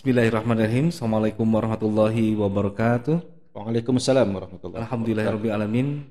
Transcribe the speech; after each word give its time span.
Bismillahirrahmanirrahim. 0.00 0.88
Assalamualaikum 0.88 1.44
warahmatullahi 1.44 2.32
wabarakatuh. 2.32 3.20
Waalaikumsalam 3.52 4.32
warahmatullahi 4.32 4.80
Alhamdulillahirabbil 4.80 5.52
alamin. 5.52 6.08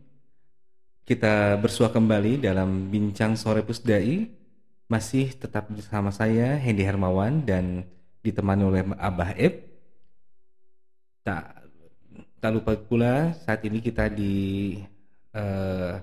Kita 1.01 1.57
bersua 1.57 1.89
kembali 1.89 2.37
dalam 2.37 2.93
bincang 2.93 3.33
sore 3.33 3.65
Pusdai. 3.65 4.29
Masih 4.85 5.33
tetap 5.33 5.73
bersama 5.73 6.13
saya 6.13 6.53
Hendy 6.61 6.85
Hermawan 6.85 7.41
dan 7.41 7.81
ditemani 8.21 8.61
oleh 8.61 8.85
Abah 8.93 9.33
Eb. 9.33 9.57
Tak 11.25 11.65
tak 12.45 12.51
lupa 12.53 12.77
pula 12.77 13.33
saat 13.41 13.65
ini 13.65 13.81
kita 13.81 14.05
di 14.13 14.77
eh, 15.33 15.93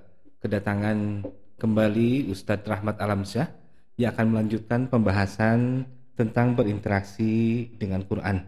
kedatangan 0.43 1.23
kembali 1.55 2.34
Ustadz 2.34 2.66
Rahmat 2.66 2.98
Alamsyah 2.98 3.46
yang 3.95 4.11
akan 4.11 4.27
melanjutkan 4.34 4.91
pembahasan 4.91 5.87
tentang 6.16 6.56
berinteraksi 6.56 7.68
dengan 7.76 8.00
Quran. 8.02 8.40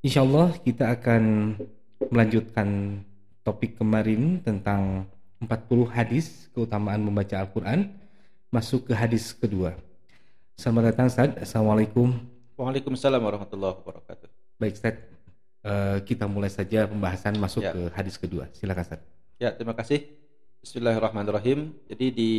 Insya 0.00 0.22
Allah 0.22 0.54
kita 0.62 0.94
akan 0.94 1.22
melanjutkan 2.08 3.02
topik 3.42 3.76
kemarin 3.76 4.40
tentang 4.40 5.04
40 5.42 5.90
hadis 5.90 6.48
keutamaan 6.54 7.02
membaca 7.02 7.36
Al-Quran 7.36 7.90
masuk 8.48 8.88
ke 8.88 8.92
hadis 8.96 9.34
kedua. 9.34 9.74
Selamat 10.56 10.94
datang 10.94 11.06
Ustaz. 11.10 11.30
Assalamualaikum. 11.36 12.14
Waalaikumsalam 12.56 13.20
warahmatullahi 13.20 13.74
wabarakatuh. 13.80 14.28
Baik 14.60 14.76
Ustaz, 14.76 14.96
eh, 15.64 15.98
kita 16.04 16.28
mulai 16.28 16.52
saja 16.52 16.84
pembahasan 16.84 17.40
masuk 17.40 17.64
Ya. 17.64 17.72
ke 17.72 17.80
hadis 17.96 18.20
kedua. 18.20 18.46
Silakan 18.52 18.84
Ustaz. 18.84 19.00
Ya, 19.40 19.50
terima 19.56 19.72
kasih. 19.72 20.04
Bismillahirrahmanirrahim. 20.60 21.72
Jadi 21.88 22.06
di 22.12 22.30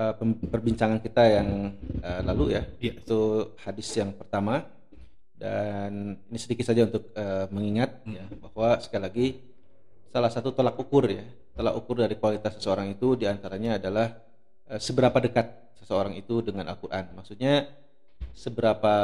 uh, 0.00 0.14
pem- 0.16 0.40
perbincangan 0.48 0.98
kita 1.04 1.22
yang 1.28 1.76
uh, 2.00 2.20
lalu 2.24 2.56
ya, 2.56 2.62
Ya. 2.80 2.96
itu 2.96 3.20
hadis 3.60 3.88
yang 3.92 4.16
pertama 4.16 4.64
dan 5.36 6.16
ini 6.28 6.38
sedikit 6.40 6.68
saja 6.68 6.88
untuk 6.88 7.12
uh, 7.16 7.48
mengingat 7.52 8.00
ya, 8.08 8.24
bahwa 8.40 8.80
sekali 8.80 9.02
lagi 9.04 9.26
salah 10.12 10.32
satu 10.32 10.52
tolak 10.56 10.76
ukur 10.80 11.04
ya, 11.08 11.24
tolak 11.56 11.76
ukur 11.76 12.00
dari 12.00 12.16
kualitas 12.16 12.56
seseorang 12.56 12.92
itu 12.92 13.16
di 13.16 13.28
antaranya 13.28 13.76
adalah 13.76 14.08
uh, 14.72 14.80
seberapa 14.80 15.16
dekat 15.20 15.76
seseorang 15.80 16.16
itu 16.16 16.44
dengan 16.44 16.68
Al-Quran. 16.72 17.16
Maksudnya 17.16 17.68
seberapa 18.36 18.94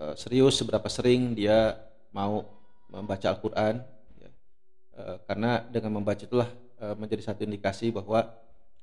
uh, 0.00 0.14
serius, 0.16 0.56
seberapa 0.56 0.88
sering 0.88 1.36
dia 1.36 1.76
mau 2.12 2.44
membaca 2.88 3.28
Al-Quran. 3.28 3.84
ya. 4.16 4.30
Uh, 4.96 5.16
karena 5.28 5.60
dengan 5.68 6.00
membaca 6.00 6.24
itulah 6.24 6.48
uh, 6.80 6.96
menjadi 6.96 7.28
satu 7.28 7.44
indikasi 7.44 7.92
bahwa 7.92 8.32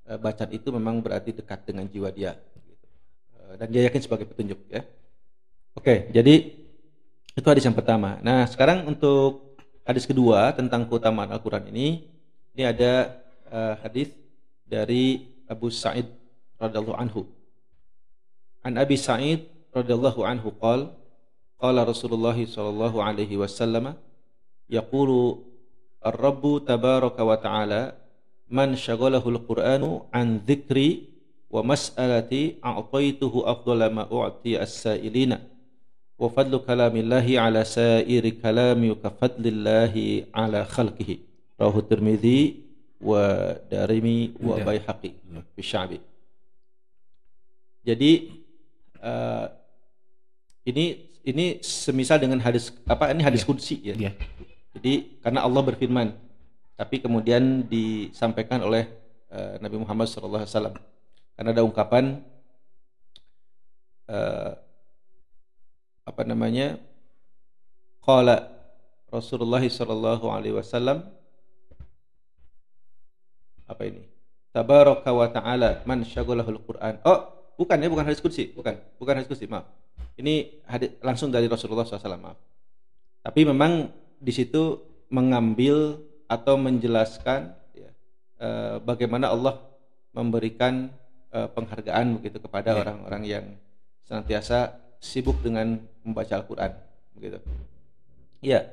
uh, 0.07 0.19
bacaan 0.19 0.51
itu 0.51 0.69
memang 0.73 0.99
berarti 0.99 1.35
dekat 1.35 1.67
dengan 1.67 1.85
jiwa 1.87 2.09
dia. 2.11 2.35
gitu. 2.67 2.87
Uh, 3.37 3.53
dan 3.59 3.67
dia 3.71 3.87
yakin 3.87 4.01
sebagai 4.03 4.25
petunjuk 4.27 4.59
ya. 4.67 4.81
Oke, 5.73 6.09
jadi 6.13 6.53
itu 7.33 7.47
hadis 7.49 7.65
yang 7.65 7.73
pertama. 7.73 8.21
Nah, 8.21 8.45
sekarang 8.45 8.85
untuk 8.85 9.57
hadis 9.83 10.05
kedua 10.05 10.53
tentang 10.53 10.85
keutamaan 10.85 11.33
Al-Quran 11.33 11.65
ini, 11.73 12.05
ini 12.53 12.63
ada 12.63 13.17
uh, 13.49 13.73
hadis 13.81 14.13
dari 14.69 15.33
Abu 15.49 15.73
Sa'id 15.73 16.05
radhiyallahu 16.61 16.97
anhu. 16.97 17.25
An 18.61 18.77
Abi 18.77 18.95
Sa'id 18.95 19.49
radhiyallahu 19.73 20.21
anhu 20.23 20.53
qala 20.61 20.93
qala 21.57 21.83
Rasulullah 21.83 22.37
sallallahu 22.37 23.01
alaihi 23.01 23.35
wasallam 23.35 23.97
yaqulu 24.69 25.41
Ar-Rabbu 26.03 26.67
tabaraka 26.67 27.23
wa 27.23 27.37
ta'ala 27.39 27.95
man 28.53 28.77
syaghalahu 28.77 29.27
al-Qur'anu 29.33 29.89
an 30.13 30.27
dzikri 30.45 31.09
wa 31.53 31.65
mas'alati 31.71 32.61
a'taituhu 32.61 33.45
afdhala 33.53 33.89
ma 33.89 34.03
u'ti 34.05 34.53
as-sa'ilina 34.65 35.37
wa 36.21 36.29
fadlu 36.35 36.61
kalamillahi 36.61 37.33
ala 37.41 37.65
sa'iri 37.65 38.37
kalami 38.43 38.93
ka 39.01 39.09
fadlillahi 39.09 40.29
ala 40.29 40.61
khalqihi 40.75 41.15
rawahu 41.57 41.81
Tirmidzi 41.89 42.39
wa 43.01 43.57
Darimi 43.71 44.31
wa. 44.37 44.61
Baihaqi 44.61 45.09
fi 45.57 45.61
Sya'bi 45.61 45.97
jadi 47.83 48.11
eh, 49.03 49.45
ini 50.71 50.85
ini 51.27 51.45
semisal 51.63 52.19
dengan 52.23 52.39
hadis 52.39 52.71
apa 52.87 53.11
ini 53.11 53.23
hadis 53.27 53.43
Ya. 53.43 53.47
qudsi 53.49 53.75
ya 53.83 53.93
Ya. 53.99 54.11
jadi 54.77 54.93
karena 55.23 55.43
Allah 55.43 55.61
berfirman, 55.63 56.07
tapi 56.73 57.01
kemudian 57.01 57.69
disampaikan 57.69 58.61
oleh 58.65 58.89
eh, 59.29 59.55
Nabi 59.61 59.77
Muhammad 59.77 60.09
SAW. 60.09 60.73
Karena 61.33 61.49
ada 61.53 61.65
ungkapan 61.65 62.21
eh, 64.09 64.51
apa 66.03 66.21
namanya? 66.25 66.77
Qala 68.03 68.51
Rasulullah 69.07 69.63
sallallahu 69.63 70.25
alaihi 70.27 70.57
wasallam 70.57 71.07
apa 73.69 73.81
ini? 73.87 74.03
Tabaraka 74.53 75.09
wa 75.09 75.27
ta'ala 75.29 75.81
man 75.87 76.05
syaghalahul 76.05 76.61
Qur'an. 76.61 77.01
Oh, 77.09 77.25
bukan 77.57 77.77
ya, 77.81 77.89
bukan 77.89 78.05
hadis 78.05 78.21
qudsi, 78.21 78.53
bukan. 78.53 78.77
Bukan 79.01 79.13
hadis 79.17 79.25
qudsi, 79.25 79.49
maaf. 79.49 79.65
Ini 80.13 80.61
hadis 80.69 80.93
langsung 81.01 81.33
dari 81.33 81.49
Rasulullah 81.49 81.87
SAW, 81.87 82.21
maaf. 82.21 82.37
Tapi 83.25 83.49
memang 83.49 83.89
di 84.21 84.29
situ 84.29 84.77
mengambil 85.09 85.97
atau 86.33 86.57
menjelaskan 86.57 87.53
ya, 87.77 87.89
eh, 88.41 88.75
bagaimana 88.81 89.29
Allah 89.29 89.61
memberikan 90.11 90.89
eh, 91.29 91.49
penghargaan 91.49 92.17
begitu 92.17 92.37
kepada 92.37 92.73
Ya. 92.73 92.81
orang-orang 92.81 93.23
yang 93.25 93.45
senantiasa 94.05 94.77
sibuk 94.97 95.41
dengan 95.41 95.77
membaca 96.01 96.33
Al-Qur'an 96.37 96.73
begitu. 97.13 97.37
Iya. 98.41 98.69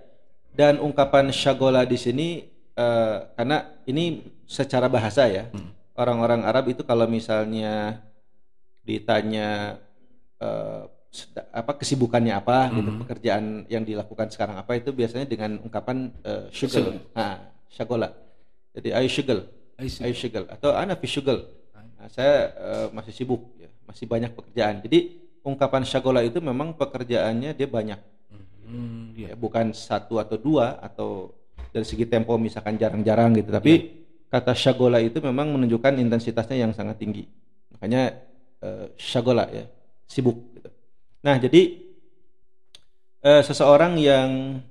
Dan 0.53 0.77
ungkapan 0.77 1.33
syagola 1.33 1.85
di 1.85 1.97
sini 1.97 2.29
eh, 2.77 3.17
karena 3.37 3.65
ini 3.85 4.25
secara 4.45 4.89
bahasa 4.89 5.29
ya. 5.29 5.49
Hmm. 5.53 5.73
Orang-orang 5.97 6.45
Arab 6.45 6.69
itu 6.69 6.81
kalau 6.81 7.05
misalnya 7.05 8.01
ditanya 8.85 9.77
sed- 11.13 11.37
apa 11.53 11.77
kesibukannya 11.77 12.33
apa 12.33 12.71
gitu, 12.73 12.91
Hmm. 12.91 13.01
pekerjaan 13.05 13.45
yang 13.69 13.85
dilakukan 13.85 14.31
sekarang 14.31 14.57
apa 14.57 14.79
itu 14.79 14.89
biasanya 14.95 15.27
dengan 15.27 15.59
ungkapan 15.61 16.09
eh, 16.23 16.49
syugal. 16.49 16.97
Nah, 17.13 17.50
syagola. 17.71 18.13
Jadi 18.75 18.95
ayo 18.95 19.09
syugal, 19.11 19.41
ayo 19.79 20.15
syugal 20.15 20.45
atau 20.51 20.75
ana 20.75 20.95
fi 20.99 21.07
syugal. 21.07 21.47
Nah, 21.75 22.09
saya 22.11 22.51
eh, 22.53 22.87
masih 22.93 23.13
sibuk 23.15 23.55
ya, 23.57 23.71
masih 23.87 24.05
banyak 24.11 24.35
pekerjaan. 24.35 24.83
Jadi 24.85 24.99
ungkapan 25.47 25.83
syagola 25.89 26.21
itu 26.21 26.39
memang 26.43 26.77
pekerjaannya 26.77 27.57
dia 27.57 27.69
banyak 27.71 28.01
Hmm, 28.71 29.19
ya. 29.19 29.35
ya, 29.35 29.35
bukan 29.35 29.75
satu 29.75 30.23
atau 30.23 30.39
dua 30.39 30.79
atau 30.79 31.35
dari 31.75 31.83
segi 31.83 32.07
tempo 32.07 32.39
misalkan 32.39 32.79
jarang-jarang 32.79 33.35
gitu 33.35 33.51
tapi 33.51 33.73
kata 34.31 34.55
syagola 34.55 35.03
itu 35.03 35.19
memang 35.19 35.51
menunjukkan 35.59 35.99
intensitasnya 35.99 36.63
yang 36.63 36.71
sangat 36.71 37.03
tinggi 37.03 37.27
makanya 37.75 38.15
eh, 38.63 38.95
syagola 38.95 39.51
ya 39.51 39.67
sibuk 40.07 40.55
gitu. 40.55 40.71
nah 41.27 41.35
jadi 41.35 41.83
eh, 43.27 43.43
seseorang 43.43 43.99
yang 43.99 44.63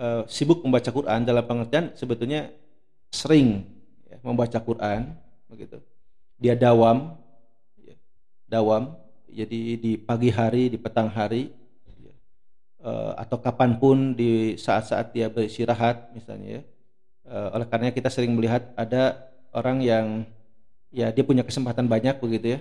eh, 0.00 0.22
sibuk 0.26 0.64
membaca 0.64 0.88
Quran 0.88 1.20
dalam 1.28 1.44
pengertian 1.44 1.92
sebetulnya 1.92 2.48
sering 3.12 3.68
ya, 4.08 4.16
membaca 4.24 4.56
Quran 4.56 5.12
begitu 5.52 5.76
dia 6.40 6.56
dawam 6.56 7.20
ya, 7.76 7.94
dawam 8.48 8.96
jadi 9.28 9.78
di 9.78 9.92
pagi 10.00 10.32
hari 10.32 10.72
di 10.72 10.78
petang 10.80 11.12
hari 11.12 11.52
ya, 12.00 12.14
eh, 12.88 13.12
atau 13.20 13.36
kapan 13.38 13.76
pun 13.76 14.16
di 14.16 14.56
saat-saat 14.56 15.12
dia 15.12 15.28
beristirahat 15.30 16.10
misalnya 16.16 16.58
ya. 16.58 16.62
Eh, 17.30 17.48
oleh 17.54 17.66
karenanya 17.68 17.94
kita 17.94 18.10
sering 18.10 18.34
melihat 18.34 18.74
ada 18.74 19.30
orang 19.54 19.78
yang 19.84 20.06
ya 20.90 21.14
dia 21.14 21.22
punya 21.22 21.46
kesempatan 21.46 21.86
banyak 21.86 22.18
begitu 22.18 22.58
ya 22.58 22.60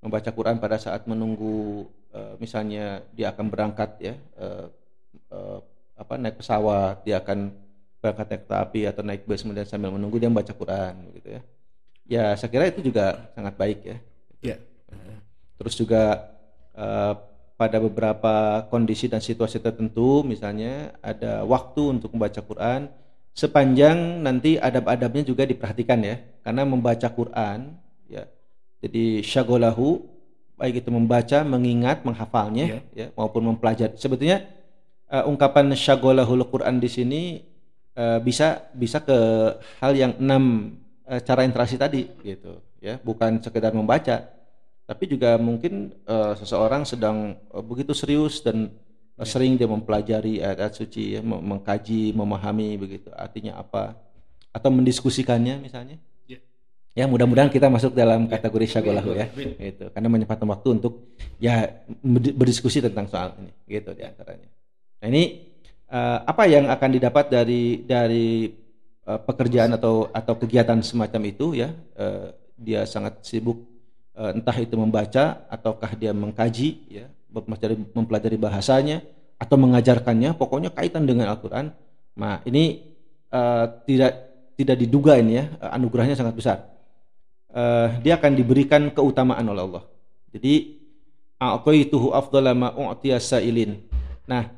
membaca 0.00 0.30
Quran 0.32 0.56
pada 0.56 0.80
saat 0.80 1.04
menunggu 1.04 1.84
eh, 2.16 2.34
misalnya 2.40 3.04
dia 3.12 3.34
akan 3.34 3.46
berangkat 3.52 3.90
ya 4.00 4.14
eh, 4.40 4.66
apa 5.98 6.14
naik 6.14 6.38
pesawat 6.38 7.02
dia 7.02 7.18
akan 7.18 7.50
berangkat 7.98 8.26
naik 8.30 8.42
kereta 8.46 8.56
api 8.62 8.80
atau 8.86 9.02
naik 9.02 9.22
bus 9.26 9.42
kemudian 9.42 9.66
sambil 9.66 9.90
menunggu 9.90 10.22
dia 10.22 10.30
membaca 10.30 10.54
Quran 10.54 10.94
begitu 11.10 11.28
ya. 11.34 11.40
Ya 12.08 12.24
saya 12.38 12.48
kira 12.48 12.70
itu 12.70 12.80
juga 12.80 13.28
sangat 13.34 13.54
baik 13.58 13.78
ya. 13.84 13.96
Ya. 14.38 14.56
terus 15.58 15.74
juga 15.74 16.30
eh, 16.78 17.14
pada 17.58 17.82
beberapa 17.82 18.62
kondisi 18.70 19.10
dan 19.10 19.18
situasi 19.18 19.58
tertentu 19.58 20.22
misalnya 20.22 20.94
ada 21.02 21.42
waktu 21.42 21.98
untuk 21.98 22.14
membaca 22.14 22.38
Quran 22.38 22.86
sepanjang 23.34 24.22
nanti 24.22 24.54
adab-adabnya 24.62 25.26
juga 25.26 25.42
diperhatikan 25.42 25.98
ya. 26.06 26.22
Karena 26.46 26.62
membaca 26.62 27.10
Quran 27.10 27.74
ya 28.06 28.30
jadi 28.78 29.26
syagolahu 29.26 30.06
baik 30.54 30.86
itu 30.86 30.90
membaca 30.90 31.42
mengingat 31.42 32.06
menghafalnya 32.06 32.82
ya 32.94 33.10
maupun 33.18 33.42
mempelajari. 33.50 33.98
Sebetulnya 33.98 34.57
eh, 35.10 35.24
ungkapan 35.24 35.72
syagolahul 35.74 36.44
Quran 36.48 36.80
di 36.80 36.88
sini 36.88 37.22
eh, 37.96 38.18
bisa 38.22 38.68
bisa 38.76 39.00
ke 39.02 39.18
hal 39.80 39.92
yang 39.96 40.12
enam 40.20 40.74
eh, 41.08 41.20
cara 41.24 41.42
interaksi 41.44 41.76
tadi 41.80 42.08
gitu 42.22 42.60
ya 42.78 43.00
bukan 43.02 43.42
sekedar 43.42 43.74
membaca 43.74 44.28
tapi 44.88 45.04
juga 45.04 45.36
mungkin 45.36 45.92
eh, 46.06 46.32
seseorang 46.38 46.88
sedang 46.88 47.36
eh, 47.52 47.64
begitu 47.64 47.92
serius 47.92 48.40
dan 48.40 48.72
sering 49.26 49.58
dia 49.58 49.66
mempelajari 49.66 50.38
ayat-ayat 50.38 50.74
suci 50.78 51.18
ya, 51.18 51.20
mengkaji, 51.26 52.14
memahami 52.14 52.78
begitu 52.78 53.10
artinya 53.10 53.58
apa 53.58 53.98
atau 54.54 54.70
mendiskusikannya 54.70 55.58
misalnya. 55.58 55.98
Ya. 56.30 56.38
Ya, 56.94 57.04
mudah-mudahan 57.10 57.50
kita 57.50 57.66
masuk 57.66 57.98
dalam 57.98 58.30
kategori 58.30 58.78
syagolahu 58.78 59.18
ya. 59.18 59.26
Gitu. 59.34 59.90
Karena 59.90 60.08
menyempatkan 60.10 60.46
waktu 60.46 60.82
untuk 60.82 61.18
ya 61.38 61.66
berd- 61.98 62.34
berdiskusi 62.34 62.78
tentang 62.78 63.10
soal 63.10 63.34
ini 63.42 63.50
gitu 63.66 63.90
di 63.94 64.02
antaranya. 64.06 64.46
Nah, 64.98 65.06
ini 65.08 65.46
eh, 65.86 66.18
apa 66.26 66.44
yang 66.50 66.66
akan 66.66 66.90
didapat 66.90 67.30
dari 67.30 67.86
dari 67.86 68.50
eh, 69.06 69.20
pekerjaan 69.22 69.78
atau 69.78 70.10
atau 70.10 70.34
kegiatan 70.34 70.78
semacam 70.82 71.22
itu 71.30 71.54
ya? 71.54 71.70
Eh, 71.94 72.34
dia 72.58 72.82
sangat 72.82 73.22
sibuk 73.22 73.62
eh, 74.18 74.34
entah 74.34 74.56
itu 74.58 74.74
membaca 74.74 75.46
ataukah 75.46 75.94
dia 75.94 76.10
mengkaji 76.10 76.68
ya, 76.90 77.06
mempelajari 77.30 77.76
mempelajari 77.94 78.36
bahasanya 78.36 79.06
atau 79.38 79.54
mengajarkannya, 79.54 80.34
pokoknya 80.34 80.74
kaitan 80.74 81.06
dengan 81.06 81.30
Al-Qur'an. 81.30 81.70
Nah, 82.18 82.42
ini 82.42 82.82
eh, 83.30 83.64
tidak 83.86 84.12
tidak 84.58 84.76
diduga 84.82 85.14
ini 85.14 85.38
ya, 85.38 85.44
anugerahnya 85.70 86.18
sangat 86.18 86.34
besar. 86.34 86.58
Eh, 87.54 87.88
dia 88.02 88.18
akan 88.18 88.34
diberikan 88.34 88.90
keutamaan 88.90 89.46
oleh 89.46 89.62
Allah. 89.62 89.84
Jadi 90.34 90.82
a'taituhu 91.38 92.10
afdhala 92.10 92.52
ma 92.52 92.74
u'tiya 92.74 93.22
sa'ilin. 93.22 93.78
Nah, 94.26 94.57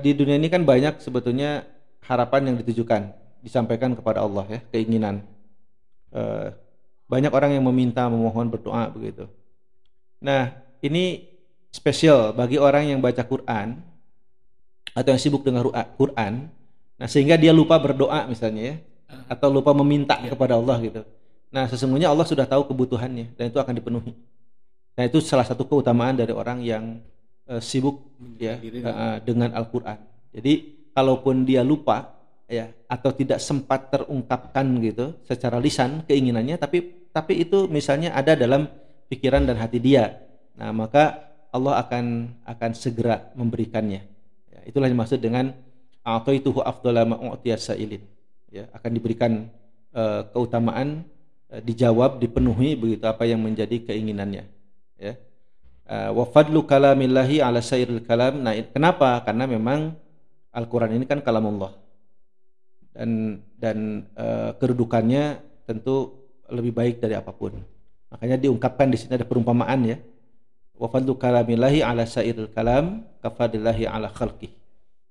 di 0.00 0.10
dunia 0.12 0.36
ini 0.36 0.48
kan 0.52 0.62
banyak 0.62 1.00
sebetulnya 1.00 1.64
harapan 2.04 2.52
yang 2.52 2.56
ditujukan, 2.60 3.12
disampaikan 3.40 3.96
kepada 3.96 4.20
Allah 4.24 4.44
ya, 4.48 4.60
keinginan. 4.74 5.24
Eh, 6.10 6.48
banyak 7.10 7.32
orang 7.34 7.58
yang 7.58 7.64
meminta, 7.66 8.06
memohon, 8.06 8.50
berdoa 8.50 8.86
begitu. 8.92 9.26
Nah, 10.22 10.52
ini 10.84 11.26
spesial 11.70 12.34
bagi 12.36 12.58
orang 12.58 12.90
yang 12.90 13.00
baca 13.02 13.22
Quran 13.26 13.82
atau 14.94 15.08
yang 15.10 15.20
sibuk 15.22 15.42
dengan 15.42 15.66
Quran. 15.98 16.50
Nah, 17.00 17.08
sehingga 17.08 17.40
dia 17.40 17.50
lupa 17.50 17.80
berdoa 17.80 18.26
misalnya 18.28 18.62
ya, 18.62 18.76
atau 19.26 19.48
lupa 19.50 19.74
meminta 19.74 20.18
kepada 20.20 20.58
Allah 20.58 20.76
gitu. 20.82 21.02
Nah, 21.50 21.66
sesungguhnya 21.66 22.10
Allah 22.10 22.26
sudah 22.26 22.46
tahu 22.46 22.70
kebutuhannya 22.70 23.34
dan 23.34 23.50
itu 23.50 23.58
akan 23.58 23.74
dipenuhi. 23.74 24.14
Nah, 24.94 25.04
itu 25.06 25.18
salah 25.18 25.46
satu 25.46 25.66
keutamaan 25.66 26.14
dari 26.14 26.30
orang 26.30 26.62
yang 26.62 27.02
eh, 27.50 27.62
sibuk 27.62 28.14
ya 28.38 28.62
eh, 28.62 29.16
dengan 29.26 29.50
Al-Qur'an. 29.58 29.98
Jadi, 30.30 30.86
kalaupun 30.94 31.42
dia 31.42 31.66
lupa 31.66 32.14
ya 32.50 32.70
atau 32.90 33.10
tidak 33.14 33.38
sempat 33.38 33.94
terungkapkan 33.94 34.66
gitu 34.82 35.14
secara 35.22 35.62
lisan 35.62 36.02
keinginannya 36.02 36.58
tapi 36.58 37.06
tapi 37.14 37.46
itu 37.46 37.70
misalnya 37.70 38.10
ada 38.10 38.34
dalam 38.34 38.66
pikiran 39.06 39.46
dan 39.46 39.58
hati 39.58 39.78
dia. 39.78 40.18
Nah, 40.58 40.74
maka 40.74 41.30
Allah 41.50 41.82
akan 41.82 42.30
akan 42.46 42.70
segera 42.74 43.30
memberikannya. 43.34 44.02
Ya, 44.50 44.60
itulah 44.66 44.86
yang 44.86 44.98
dimaksud 44.98 45.18
dengan 45.18 45.54
a'taituhu 46.06 46.62
afdhala 46.62 47.06
ma 47.06 47.18
sa'ilin. 47.38 48.02
Ya, 48.50 48.66
akan 48.74 48.90
diberikan 48.94 49.50
eh, 49.94 50.22
keutamaan 50.30 51.06
dijawab, 51.50 52.22
dipenuhi 52.22 52.78
begitu 52.78 53.02
apa 53.10 53.26
yang 53.26 53.42
menjadi 53.42 53.82
keinginannya. 53.82 54.46
Ya. 54.98 55.18
Eh, 55.90 56.10
wa 56.14 56.22
kalamillahi 56.62 57.42
ala 57.42 57.58
sairil 57.58 58.06
kalam. 58.06 58.46
Nah, 58.46 58.54
kenapa? 58.70 59.18
Karena 59.26 59.50
memang 59.50 59.90
Al-Qur'an 60.54 60.94
ini 60.94 61.02
kan 61.02 61.18
kalamullah. 61.18 61.74
Dan 62.94 63.42
dan 63.58 64.06
eh, 64.14 64.54
kedudukannya 64.54 65.42
tentu 65.66 66.14
lebih 66.46 66.70
baik 66.70 67.02
dari 67.02 67.18
apa 67.18 67.34
pun. 67.34 67.58
Makanya 68.06 68.38
diungkapkan 68.38 68.86
di 68.86 69.02
sini 69.02 69.18
ada 69.18 69.26
perumpamaan 69.26 69.82
ya. 69.82 69.98
Wa 70.78 70.86
fadlu 70.86 71.18
kalamillahi 71.18 71.82
ala 71.82 72.06
sairil 72.06 72.54
kalam 72.54 73.02
kafadillahi 73.18 73.90
ala 73.90 74.14
khalqih. 74.14 74.54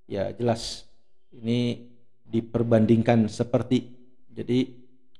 Ya, 0.07 0.31
jelas. 0.31 0.87
Ini 1.35 1.91
diperbandingkan 2.23 3.27
seperti 3.27 3.83
jadi 4.31 4.71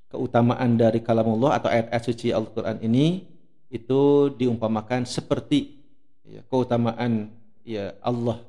keutamaan 0.08 0.80
dari 0.80 1.04
kalamullah 1.04 1.60
atau 1.60 1.68
ayat-ayat 1.68 2.04
suci 2.08 2.32
Al-Qur'an 2.32 2.80
ini 2.80 3.28
itu 3.70 4.34
diumpamakan 4.34 5.06
seperti 5.06 5.78
ya, 6.26 6.42
keutamaan 6.50 7.30
ya 7.62 7.94
Allah 8.02 8.42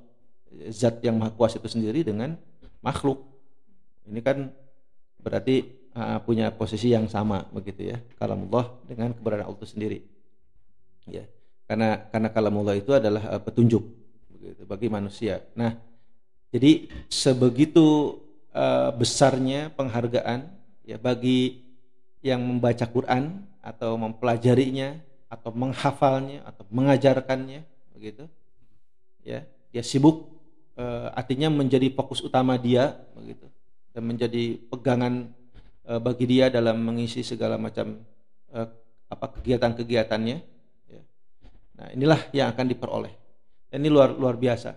zat 0.72 1.04
yang 1.04 1.20
maha 1.20 1.30
kuasa 1.36 1.60
itu 1.60 1.68
sendiri 1.70 2.00
dengan 2.02 2.34
makhluk. 2.80 3.22
Ini 4.08 4.20
kan 4.24 4.50
berarti 5.20 5.62
uh, 5.94 6.18
punya 6.24 6.50
posisi 6.50 6.90
yang 6.90 7.06
sama 7.06 7.46
begitu 7.52 7.94
ya. 7.94 8.00
Kalamullah 8.16 8.72
dengan 8.88 9.12
keberadaan 9.14 9.46
Allah 9.46 9.60
itu 9.60 9.68
sendiri. 9.68 9.98
Ya. 11.06 11.28
Karena 11.68 12.02
karena 12.10 12.28
kalamullah 12.34 12.74
itu 12.74 12.90
adalah 12.90 13.38
uh, 13.38 13.40
petunjuk 13.40 13.84
begitu 14.32 14.62
bagi 14.66 14.88
manusia. 14.90 15.44
Nah, 15.54 15.78
jadi 16.50 16.90
sebegitu 17.06 18.18
uh, 18.50 18.90
besarnya 18.96 19.70
penghargaan 19.70 20.50
ya 20.82 20.98
bagi 20.98 21.62
yang 22.20 22.42
membaca 22.42 22.84
Quran 22.90 23.46
atau 23.62 23.94
mempelajarinya 23.94 24.98
atau 25.30 25.54
menghafalnya 25.54 26.42
atau 26.42 26.66
mengajarkannya 26.74 27.62
begitu. 27.94 28.26
Ya, 29.22 29.46
dia 29.70 29.82
sibuk 29.86 30.26
uh, 30.74 31.14
artinya 31.14 31.46
menjadi 31.48 31.94
fokus 31.94 32.18
utama 32.20 32.58
dia 32.58 32.98
begitu 33.14 33.46
dan 33.94 34.02
menjadi 34.02 34.58
pegangan 34.66 35.30
uh, 35.86 36.02
bagi 36.02 36.26
dia 36.26 36.50
dalam 36.50 36.82
mengisi 36.82 37.22
segala 37.22 37.54
macam 37.54 38.02
uh, 38.50 38.66
apa 39.10 39.26
kegiatan-kegiatannya 39.38 40.36
ya. 40.90 41.02
Nah, 41.78 41.86
inilah 41.94 42.20
yang 42.34 42.50
akan 42.50 42.66
diperoleh. 42.66 43.14
Dan 43.70 43.86
ini 43.86 43.90
luar 43.90 44.10
luar 44.14 44.34
biasa. 44.34 44.74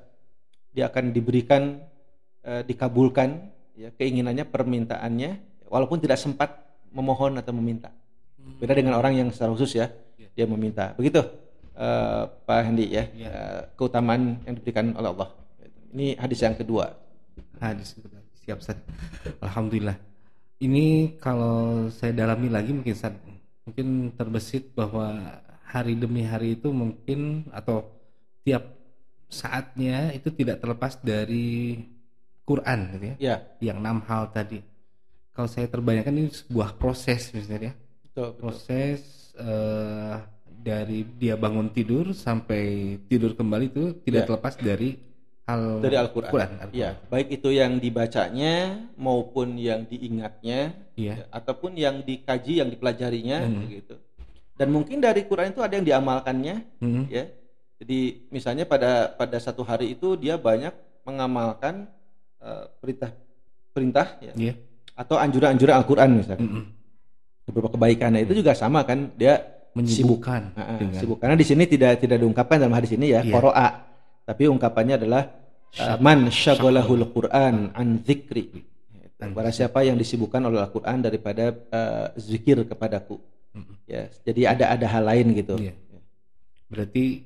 Dia 0.73 0.89
akan 0.89 1.13
diberikan 1.13 1.77
eh, 2.41 2.65
dikabulkan 2.65 3.29
ya 3.77 3.93
keinginannya, 3.93 4.45
permintaannya 4.49 5.31
walaupun 5.69 6.01
tidak 6.01 6.17
sempat 6.17 6.49
memohon 6.89 7.37
atau 7.37 7.53
meminta. 7.53 7.93
Beda 8.57 8.73
dengan 8.73 8.97
orang 8.97 9.17
yang 9.17 9.29
secara 9.29 9.53
khusus 9.53 9.77
Ya. 9.77 9.93
Dia 10.33 10.45
meminta. 10.45 10.93
Begitu 10.93 11.21
eh, 11.73 12.23
Pak 12.29 12.59
Hendi 12.65 12.85
ya, 12.89 13.03
Ya. 13.13 13.29
eh, 13.29 13.61
keutamaan 13.73 14.41
yang 14.45 14.53
diberikan 14.55 14.93
oleh 14.93 15.09
Allah. 15.09 15.29
Ini 15.93 16.17
hadis 16.17 16.41
yang 16.41 16.57
kedua. 16.57 16.89
Hadis 17.57 17.93
siap 18.43 18.59
Ustaz. 18.59 18.77
Alhamdulillah. 19.39 19.95
Ini 20.59 21.17
kalau 21.19 21.87
saya 21.89 22.11
dalami 22.13 22.47
lagi 22.47 22.71
mungkin 22.71 22.93
Ustaz, 22.93 23.13
mungkin 23.63 24.11
terbesit 24.15 24.73
bahwa 24.73 25.37
hari 25.63 25.95
demi 25.95 26.23
hari 26.23 26.55
itu 26.55 26.69
mungkin 26.69 27.47
atau 27.49 27.87
tiap 28.43 28.63
saatnya 29.29 30.13
itu 30.13 30.29
tidak 30.29 30.61
terlepas 30.61 30.99
dari 31.01 31.81
Quran 32.43 32.79
gitu 32.93 33.05
ya. 33.05 33.15
Ya, 33.17 33.35
Yang 33.63 33.77
enam 33.81 33.97
hal 34.05 34.29
tadi. 34.29 34.59
Kalau 35.33 35.49
saya 35.49 35.65
terbayangkan 35.65 36.13
ini 36.13 36.29
sebuah 36.29 36.77
proses 36.77 37.33
misalnya 37.33 37.71
ya. 37.71 37.73
betul, 38.05 38.27
betul. 38.37 38.41
Proses 38.43 38.99
eh, 39.35 40.15
dari 40.63 41.03
dia 41.17 41.35
bangun 41.35 41.67
tidur 41.69 42.15
sampai 42.15 42.95
tidur 43.05 43.35
kembali 43.35 43.65
itu 43.67 43.83
tidak 44.01 44.21
Ya. 44.23 44.27
terlepas 44.29 44.55
dari 44.55 44.89
hal 45.43 45.83
Dari 45.83 45.95
Al-Qur'an. 45.99 46.29
Al-Qur'an. 46.31 46.49
Ya, 46.71 46.95
baik 47.11 47.35
itu 47.35 47.51
yang 47.51 47.75
dibacanya 47.75 48.79
maupun 48.95 49.59
yang 49.59 49.83
diingatnya 49.83 50.71
Iya. 50.95 51.13
ya, 51.19 51.23
ataupun 51.35 51.75
yang 51.75 51.99
dikaji, 51.99 52.63
yang 52.63 52.71
dipelajarinya 52.71 53.43
Hmm. 53.43 53.59
begitu. 53.67 53.95
Dan 54.55 54.71
mungkin 54.71 55.03
dari 55.03 55.25
Quran 55.27 55.51
itu 55.51 55.59
ada 55.59 55.73
yang 55.75 55.83
diamalkannya 55.83 56.55
Hmm. 56.79 57.03
ya. 57.11 57.27
Jadi 57.83 58.29
misalnya 58.31 58.63
pada 58.63 59.11
pada 59.11 59.35
satu 59.35 59.65
hari 59.67 59.91
itu 59.91 60.15
dia 60.15 60.39
banyak 60.39 60.71
mengamalkan 61.03 61.91
eh, 62.39 62.65
perintah 62.79 63.11
perintah 63.71 64.07
ya 64.19 64.31
Iya. 64.35 64.53
atau 64.95 65.15
anjuran-anjuran 65.15 65.75
Al-Qur'an 65.79 66.11
misalnya. 66.11 66.43
Mm-mm. 66.43 66.63
Beberapa 67.43 67.75
kebaikan. 67.75 68.15
Nah, 68.15 68.21
itu 68.23 68.33
juga 68.39 68.55
sama 68.55 68.87
kan 68.87 69.11
dia 69.19 69.39
menyibukkan 69.73 70.41
dengan 70.79 70.95
sibuk. 70.95 71.17
Karena 71.19 71.35
di 71.35 71.43
sini 71.43 71.65
tidak 71.65 71.99
tidak 71.99 72.21
diungkapkan 72.21 72.61
dalam 72.61 72.75
hadis 72.77 72.93
ini 72.93 73.11
ya, 73.11 73.25
Iya. 73.25 73.33
qoro'a. 73.33 73.67
Tapi 74.23 74.43
ungkapannya 74.47 74.95
adalah 75.01 75.23
uh, 75.81 75.97
man 75.99 76.31
syaghalahul 76.31 77.03
Qur'an 77.11 77.73
an 77.75 77.99
dzikri. 77.99 78.47
Barang 79.23 79.55
siapa 79.55 79.87
yang 79.87 79.95
disibukkan 79.95 80.43
oleh 80.43 80.59
Al-Qur'an 80.59 80.99
daripada 80.99 81.51
uh, 81.51 82.11
zikir 82.19 82.59
kepadaku. 82.67 83.19
Ya, 83.87 84.07
jadi 84.23 84.55
ada 84.55 84.75
ada 84.75 84.85
hal 84.87 85.03
lain 85.03 85.35
gitu. 85.35 85.59
Iya. 85.59 85.75
berarti 86.73 87.21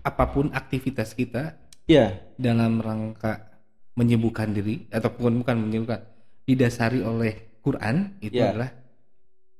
apa 0.00 0.24
pun 0.32 0.48
aktivitas 0.56 1.12
kita 1.12 1.52
Ya, 1.86 2.18
dalam 2.34 2.82
rangka 2.82 3.46
menyibukkan 3.94 4.50
diri 4.50 4.90
ataupun 4.90 5.44
bukan 5.44 5.68
menyibukkan 5.68 6.00
didasari 6.42 6.98
oleh 7.04 7.60
Quran 7.62 8.18
itu 8.18 8.42
Iya. 8.42 8.50
adalah 8.56 8.70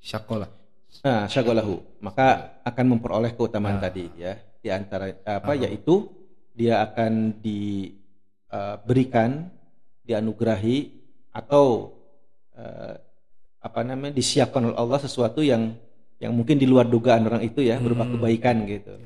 syakola 0.07 0.47
nah 1.03 1.27
syaghalahu. 1.29 1.83
Maka 2.01 2.57
akan 2.65 2.87
memperoleh 2.97 3.35
keutamaan 3.37 3.77
Ah. 3.83 3.91
tadi 3.91 4.07
ya. 4.17 4.39
Di 4.63 4.71
antara 4.73 5.11
apa 5.27 5.53
Ah. 5.53 5.59
yaitu 5.67 6.09
dia 6.57 6.81
akan 6.81 7.37
diberikan, 7.45 9.51
dianugerahi 10.07 10.79
atau 11.35 11.93
eh, 12.57 12.97
apa 13.61 13.81
namanya 13.85 14.17
disiapkan 14.17 14.73
oleh 14.73 14.79
Allah 14.81 14.97
sesuatu 14.97 15.45
yang 15.45 15.77
yang 16.17 16.33
mungkin 16.33 16.57
di 16.57 16.65
luar 16.65 16.89
dugaan 16.89 17.29
orang 17.29 17.45
itu 17.45 17.61
ya 17.61 17.77
berupa 17.77 18.09
Hmm. 18.09 18.17
kebaikan 18.17 18.65
gitu 18.65 18.97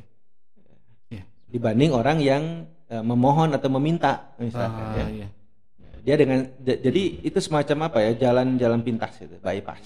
Iya. 1.11 1.26
dibanding 1.50 1.90
orang 1.90 2.23
yang 2.23 2.71
uh, 2.87 3.02
memohon 3.02 3.50
atau 3.50 3.66
meminta 3.75 4.30
misalkan 4.38 4.87
Ah, 4.95 5.02
ya. 5.02 5.07
iya. 5.11 5.28
Dia 6.00 6.16
dengan 6.16 6.45
jadi 6.61 7.02
itu 7.23 7.38
semacam 7.38 7.92
apa 7.92 7.99
ya 8.04 8.12
jalan-jalan 8.28 8.80
pintas 8.80 9.16
gitu, 9.21 9.37
bypass. 9.40 9.80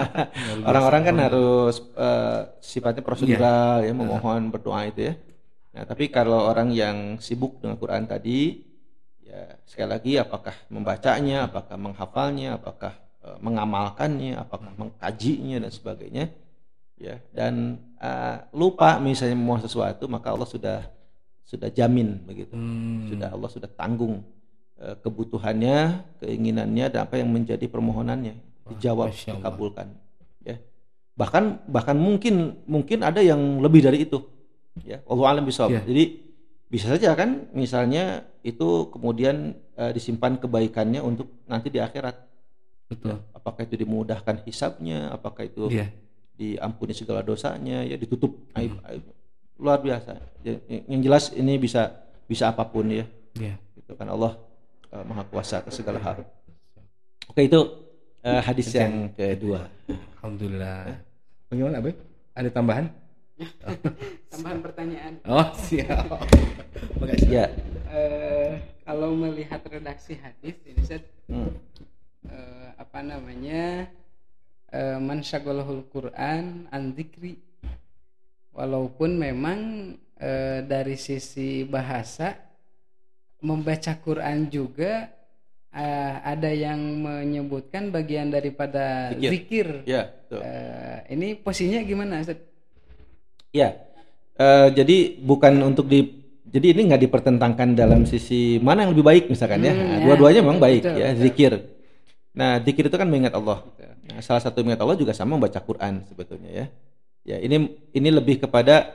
Orang-orang 0.68 1.02
kan 1.06 1.16
harus 1.20 1.80
eh, 1.94 2.40
sifatnya 2.58 3.04
prosedural 3.04 3.84
ya 3.84 3.92
memohon 3.92 4.48
berdoa 4.48 4.88
itu 4.88 5.12
ya. 5.12 5.14
Nah, 5.72 5.88
tapi 5.88 6.12
kalau 6.12 6.52
orang 6.52 6.68
yang 6.72 7.16
sibuk 7.16 7.60
dengan 7.64 7.80
Quran 7.80 8.04
tadi 8.04 8.60
ya 9.24 9.56
sekali 9.64 9.88
lagi 9.88 10.12
apakah 10.20 10.52
membacanya, 10.68 11.48
apakah 11.48 11.76
menghafalnya, 11.80 12.60
apakah 12.60 12.92
eh, 13.24 13.38
mengamalkannya, 13.40 14.36
apakah 14.36 14.72
mengkajinya 14.76 15.62
dan 15.64 15.72
sebagainya 15.72 16.24
ya 17.02 17.18
dan 17.34 17.82
eh, 17.98 18.36
lupa 18.54 19.02
misalnya 19.02 19.34
mau 19.34 19.58
sesuatu 19.58 20.06
maka 20.06 20.30
Allah 20.30 20.46
sudah 20.46 20.80
sudah 21.52 21.68
jamin 21.68 22.22
begitu. 22.24 22.54
Hmm. 22.56 23.12
Sudah 23.12 23.28
Allah 23.34 23.50
sudah 23.52 23.68
tanggung 23.68 24.24
kebutuhannya, 24.98 26.02
keinginannya 26.18 26.86
dan 26.90 27.00
apa 27.06 27.18
yang 27.22 27.30
menjadi 27.30 27.66
permohonannya 27.70 28.34
dijawab, 28.74 29.14
dikabulkan. 29.14 29.94
Ya. 30.42 30.58
Bahkan 31.14 31.68
bahkan 31.70 31.94
mungkin 31.94 32.62
mungkin 32.66 33.06
ada 33.06 33.22
yang 33.22 33.62
lebih 33.62 33.84
dari 33.84 34.02
itu. 34.02 34.22
Ya, 34.82 35.04
Allah 35.06 35.26
alam 35.38 35.44
bisawab. 35.44 35.70
Ya. 35.70 35.82
Jadi 35.84 36.04
bisa 36.66 36.88
saja 36.88 37.12
kan 37.12 37.52
misalnya 37.52 38.24
itu 38.42 38.88
kemudian 38.90 39.54
eh, 39.76 39.92
disimpan 39.92 40.40
kebaikannya 40.40 40.98
untuk 41.04 41.30
nanti 41.46 41.68
di 41.70 41.78
akhirat. 41.78 42.16
Betul. 42.88 43.20
Apakah 43.32 43.62
itu 43.64 43.76
dimudahkan 43.78 44.44
hisabnya, 44.44 45.12
apakah 45.12 45.46
itu 45.48 45.68
Iya. 45.72 45.88
diampuni 46.36 46.92
segala 46.92 47.20
dosanya, 47.22 47.84
ya 47.84 47.96
ditutup 47.96 48.34
Hmm. 48.52 48.58
aib, 48.58 48.72
aib. 48.88 49.04
Luar 49.62 49.78
biasa. 49.78 50.18
Ya, 50.42 50.58
Yang 50.88 51.00
jelas 51.06 51.24
ini 51.32 51.54
bisa 51.56 52.02
bisa 52.26 52.48
apa 52.50 52.64
pun 52.64 52.88
ya 52.88 53.04
Iya. 53.36 53.60
gitu 53.76 53.92
kan 53.94 54.08
Allah 54.08 54.36
eh, 54.92 55.04
maha 55.08 55.24
kuasa 55.26 55.64
atas 55.64 55.74
segala 55.74 55.98
hal. 56.04 56.22
Oke 57.26 57.48
itu 57.48 57.60
eh, 58.22 58.40
hadis 58.44 58.68
yang 58.72 59.08
kedua. 59.12 59.66
Alhamdulillah. 60.20 61.00
Bagaimana, 61.48 61.82
Abe? 61.82 61.92
Ada 62.32 62.48
tambahan? 62.48 62.86
Tambahan 64.32 64.58
pertanyaan. 64.62 65.12
Oh, 65.26 65.44
siap. 65.56 66.06
Makasih. 67.00 67.28
Ya. 67.28 67.46
Eh, 67.92 68.56
kalau 68.86 69.12
melihat 69.12 69.60
redaksi 69.66 70.16
hadis 70.16 70.56
ini 70.64 70.78
Ustaz, 70.80 71.02
Hmm. 71.28 71.52
eh, 72.28 72.68
apa 72.76 73.00
namanya? 73.00 73.88
Eh, 74.72 74.98
man 75.00 75.20
syaghalahul 75.20 75.84
Quran 75.88 76.68
an 76.72 76.92
dzikri. 76.96 77.40
Walaupun 78.52 79.16
memang 79.16 79.60
eh, 80.16 80.60
dari 80.64 80.96
sisi 80.96 81.64
bahasa 81.64 82.36
membaca 83.42 83.92
Quran 83.98 84.46
juga 84.48 85.10
eh, 85.74 86.14
ada 86.22 86.48
yang 86.48 86.78
menyebutkan 86.78 87.90
bagian 87.90 88.30
daripada 88.30 89.10
Zikir. 89.12 89.30
zikir. 89.34 89.68
Ya, 89.84 90.08
betul. 90.08 90.40
Eh, 90.40 90.98
ini 91.10 91.28
posisinya 91.34 91.82
gimana 91.82 92.22
Ustaz? 92.22 92.38
Ya. 93.52 93.76
Eh, 94.38 94.68
jadi 94.72 94.96
bukan 95.20 95.60
untuk 95.60 95.90
di 95.90 96.22
jadi 96.52 96.76
ini 96.76 96.92
nggak 96.92 97.02
dipertentangkan 97.08 97.72
dalam 97.72 98.04
sisi 98.04 98.60
mana 98.60 98.84
yang 98.84 98.92
lebih 98.92 99.04
baik 99.04 99.24
misalkan 99.32 99.64
ya. 99.64 99.72
Hmm, 99.72 99.80
Nah, 99.82 99.96
ya, 99.98 100.04
Dua-duanya 100.04 100.40
memang 100.44 100.60
baik 100.60 100.82
betul, 100.84 100.96
ya, 101.00 101.08
betul. 101.12 101.22
zikir. 101.24 101.52
Nah, 102.32 102.50
zikir 102.60 102.84
itu 102.88 102.96
kan 102.96 103.08
mengingat 103.08 103.34
Allah. 103.36 103.58
Nah, 104.08 104.20
salah 104.20 104.40
satu 104.44 104.60
mengingat 104.60 104.84
Allah 104.84 104.96
juga 105.00 105.12
sama 105.16 105.36
membaca 105.40 105.60
Quran 105.60 106.04
sebetulnya 106.04 106.50
ya. 106.52 106.66
Ya, 107.24 107.36
ini 107.40 107.56
ini 107.92 108.08
lebih 108.12 108.44
kepada 108.44 108.88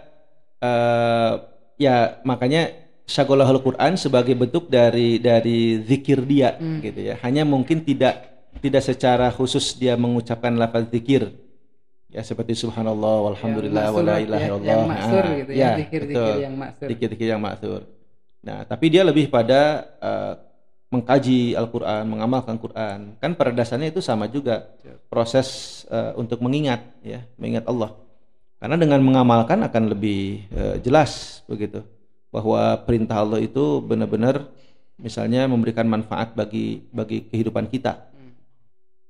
eh 0.58 1.34
ya 1.78 2.18
makanya 2.26 2.74
syagolahul 3.08 3.64
Quran 3.64 3.96
sebagai 3.96 4.36
bentuk 4.36 4.68
dari 4.68 5.16
dari 5.18 5.80
zikir 5.80 6.20
dia 6.28 6.60
Hmm. 6.60 6.84
gitu 6.84 7.00
ya. 7.00 7.16
Hanya 7.24 7.48
mungkin 7.48 7.82
tidak 7.82 8.36
tidak 8.60 8.84
secara 8.84 9.32
khusus 9.32 9.80
dia 9.80 9.96
mengucapkan 9.96 10.52
lafaz 10.60 10.92
zikir. 10.92 11.32
Ya 12.12 12.24
seperti 12.24 12.56
subhanallah 12.56 13.32
walhamdulillah 13.32 13.84
Yang 13.92 13.96
wala 13.96 14.12
maksur, 14.12 14.28
ilaha 14.28 14.40
ya, 14.40 14.48
illallah. 14.48 14.68
Yang 14.68 14.84
maksur 14.88 15.24
Ah, 15.24 15.36
gitu 15.40 15.52
ya, 15.52 15.70
zikir-zikir 15.76 16.02
betul. 16.20 16.36
yang 16.44 16.56
maksur. 16.56 16.88
Zikir-zikir 16.92 17.28
yang 17.28 17.42
maksur. 17.44 17.82
Nah, 18.48 18.58
tapi 18.64 18.86
dia 18.88 19.04
lebih 19.04 19.26
pada 19.28 19.60
eh, 20.00 20.34
mengkaji 20.88 21.40
Al-Qur'an, 21.60 22.04
mengamalkan 22.08 22.56
Quran. 22.56 23.00
Kan 23.20 23.36
pada 23.36 23.52
dasarnya 23.52 23.92
itu 23.92 24.00
sama 24.00 24.32
juga 24.32 24.72
proses 25.12 25.48
eh, 25.92 26.12
untuk 26.16 26.40
mengingat 26.40 26.80
ya, 27.04 27.24
mengingat 27.36 27.68
Allah. 27.68 27.92
Karena 28.58 28.80
dengan 28.80 29.00
mengamalkan 29.04 29.60
akan 29.68 29.84
lebih 29.92 30.48
eh, 30.52 30.76
jelas 30.84 31.44
begitu 31.48 31.84
bahwa 32.38 32.78
perintah 32.86 33.26
Allah 33.26 33.42
itu 33.42 33.82
benar-benar 33.82 34.46
misalnya 35.02 35.50
memberikan 35.50 35.90
manfaat 35.90 36.38
bagi 36.38 36.86
bagi 36.94 37.26
kehidupan 37.26 37.66
kita. 37.66 38.14
Hmm. 38.14 38.38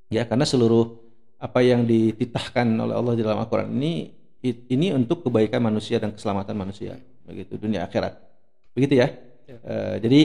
Ya, 0.08 0.24
karena 0.24 0.48
seluruh 0.48 0.96
apa 1.36 1.60
yang 1.60 1.84
dititahkan 1.84 2.64
oleh 2.80 2.96
Allah 2.96 3.14
di 3.20 3.22
dalam 3.28 3.44
Al-Qur'an 3.44 3.68
ini 3.68 4.16
ini 4.48 4.96
untuk 4.96 5.28
kebaikan 5.28 5.60
manusia 5.60 6.00
dan 6.00 6.16
keselamatan 6.16 6.56
manusia 6.56 6.96
begitu 7.28 7.60
dunia 7.60 7.84
akhirat. 7.84 8.16
Begitu 8.72 9.04
ya. 9.04 9.12
Ya. 9.44 9.58
Eh, 9.60 9.96
jadi 10.08 10.20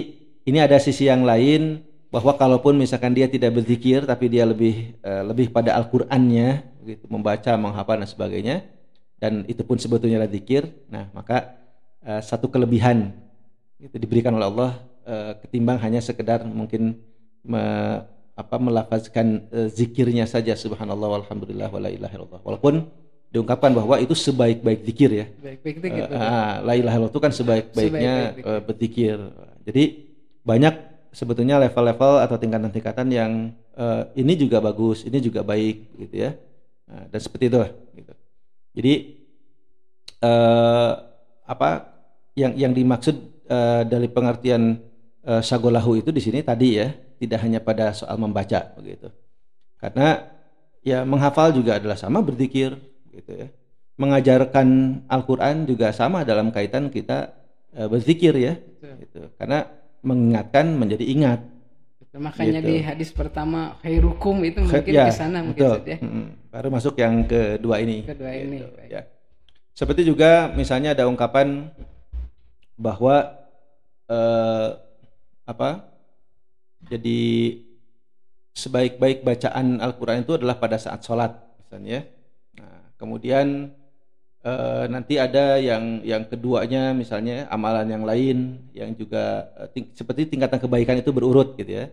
ini 0.47 0.59
ada 0.63 0.79
sisi 0.79 1.11
yang 1.11 1.27
lain 1.27 1.83
bahwa 2.15 2.39
kalaupun 2.39 2.79
misalkan 2.79 3.17
dia 3.19 3.27
tidak 3.27 3.59
berzikir 3.59 4.07
tapi 4.07 4.31
dia 4.31 4.47
lebih 4.47 4.95
eh, 5.03 5.23
lebih 5.27 5.51
pada 5.51 5.75
Al-Qur'annya 5.75 6.79
begitu 6.87 7.11
membaca, 7.11 7.51
menghafal 7.59 7.99
dan 7.99 8.07
sebagainya 8.07 8.57
dan 9.19 9.47
itu 9.47 9.63
pun 9.63 9.79
sebetulnya 9.79 10.23
adalah 10.23 10.35
zikir. 10.35 10.67
Nah, 10.91 11.07
maka 11.15 11.62
eh, 12.07 12.23
satu 12.23 12.47
kelebihan 12.51 13.15
itu 13.83 13.97
diberikan 13.99 14.35
oleh 14.39 14.47
Allah 14.47 14.71
eh, 15.07 15.33
ketimbang 15.43 15.79
hanya 15.83 15.99
sekedar 15.99 16.43
mungkin 16.47 16.99
me- 17.43 18.03
apa 18.33 18.57
melafazkan 18.57 19.45
eh, 19.53 19.69
zikirnya 19.69 20.25
saja 20.25 20.57
subhanallah 20.57 21.21
walhamdulillah 21.21 21.69
wala 21.69 21.89
ilaha 21.93 22.15
illallah. 22.17 22.41
Walaupun 22.43 22.75
diungkapkan 23.33 23.73
bahwa 23.73 23.97
itu 23.97 24.13
sebaik-baik 24.13 24.81
zikir 24.85 25.11
ya. 25.13 25.27
Baik-baik 25.41 25.77
ah, 26.13 26.61
la 26.61 26.75
ilaha 26.77 26.97
illallah 27.01 27.13
itu 27.13 27.21
kan 27.21 27.33
sebaik-baiknya 27.33 28.15
Sebaik-baik 28.37 28.45
eh, 28.45 28.61
berzikir. 28.65 29.19
Jadi 29.65 29.85
banyak 30.43 30.75
sebetulnya 31.13 31.61
level-level 31.61 32.15
atau 32.25 32.37
tingkatan-tingkatan 32.41 33.09
yang 33.13 33.33
eh, 33.77 34.03
ini 34.17 34.33
juga 34.37 34.61
bagus, 34.61 35.05
ini 35.05 35.19
juga 35.21 35.41
baik 35.45 35.97
gitu 36.09 36.17
ya. 36.29 36.31
Nah, 36.89 37.09
dan 37.09 37.21
seperti 37.21 37.49
itu 37.49 37.59
gitu. 37.97 38.13
Jadi 38.73 38.95
eh, 40.25 40.93
apa 41.45 41.69
yang 42.35 42.53
yang 42.57 42.73
dimaksud 42.73 43.17
eh, 43.47 43.83
dari 43.85 44.09
pengertian 44.09 44.81
eh, 45.23 45.43
sagolahu 45.43 45.99
itu 45.99 46.11
di 46.11 46.21
sini 46.21 46.41
tadi 46.41 46.81
ya, 46.81 46.89
tidak 47.19 47.39
hanya 47.45 47.61
pada 47.61 47.93
soal 47.93 48.17
membaca 48.17 48.73
begitu. 48.77 49.09
Karena 49.79 50.25
ya 50.83 51.03
menghafal 51.03 51.51
juga 51.53 51.79
adalah 51.79 51.99
sama 51.99 52.23
berzikir 52.23 52.75
gitu 53.11 53.33
ya. 53.35 53.49
Mengajarkan 54.01 54.69
Al-Qur'an 55.07 55.69
juga 55.69 55.93
sama 55.93 56.25
dalam 56.25 56.49
kaitan 56.51 56.89
kita 56.89 57.31
eh, 57.77 57.87
berzikir 57.87 58.33
ya. 58.35 58.55
Betul. 58.57 58.95
Gitu. 59.05 59.21
Karena 59.37 59.59
mengingatkan 60.03 60.67
menjadi 60.75 61.05
ingat. 61.07 61.41
Betul. 62.01 62.19
Makanya 62.25 62.61
Gitu. 62.61 62.69
di 62.73 62.77
hadis 62.83 63.11
pertama 63.13 63.79
khairukum 63.85 64.43
itu 64.43 64.59
mungkin 64.65 64.93
Ya, 64.93 65.07
ke 65.07 65.15
sana 65.15 65.45
mungkin 65.45 65.61
betul. 65.61 65.79
Ya. 65.87 65.99
Baru 66.51 66.69
masuk 66.73 66.95
yang 66.99 67.23
kedua 67.25 67.79
ini. 67.79 68.03
Kedua 68.03 68.33
ini, 68.35 68.59
Gitu, 68.65 68.69
baik. 68.75 68.89
ya. 68.91 69.03
Seperti 69.73 70.03
juga 70.05 70.53
misalnya 70.53 70.93
ada 70.93 71.09
ungkapan 71.09 71.73
bahwa 72.77 73.37
eh, 74.09 74.69
apa? 75.47 75.71
Jadi 76.83 77.21
sebaik-baik 78.53 79.25
bacaan 79.25 79.81
Al-Qur'an 79.81 80.23
itu 80.27 80.37
adalah 80.37 80.59
pada 80.61 80.77
saat 80.77 81.01
sholat 81.07 81.33
misalnya. 81.63 82.05
Nah, 82.59 82.93
kemudian 83.01 83.71
eh, 84.45 84.85
nanti 84.91 85.17
ada 85.17 85.57
yang 85.57 86.05
yang 86.05 86.27
keduanya 86.29 86.93
misalnya 86.93 87.49
amalan 87.49 87.89
yang 87.89 88.05
lain 88.05 88.39
yang 88.77 88.91
juga 88.93 89.49
eh, 89.57 89.69
ting- 89.73 89.93
seperti 89.97 90.29
tingkatan 90.29 90.61
kebaikan 90.61 91.01
itu 91.01 91.11
berurut 91.15 91.57
gitu 91.57 91.73
ya. 91.81 91.87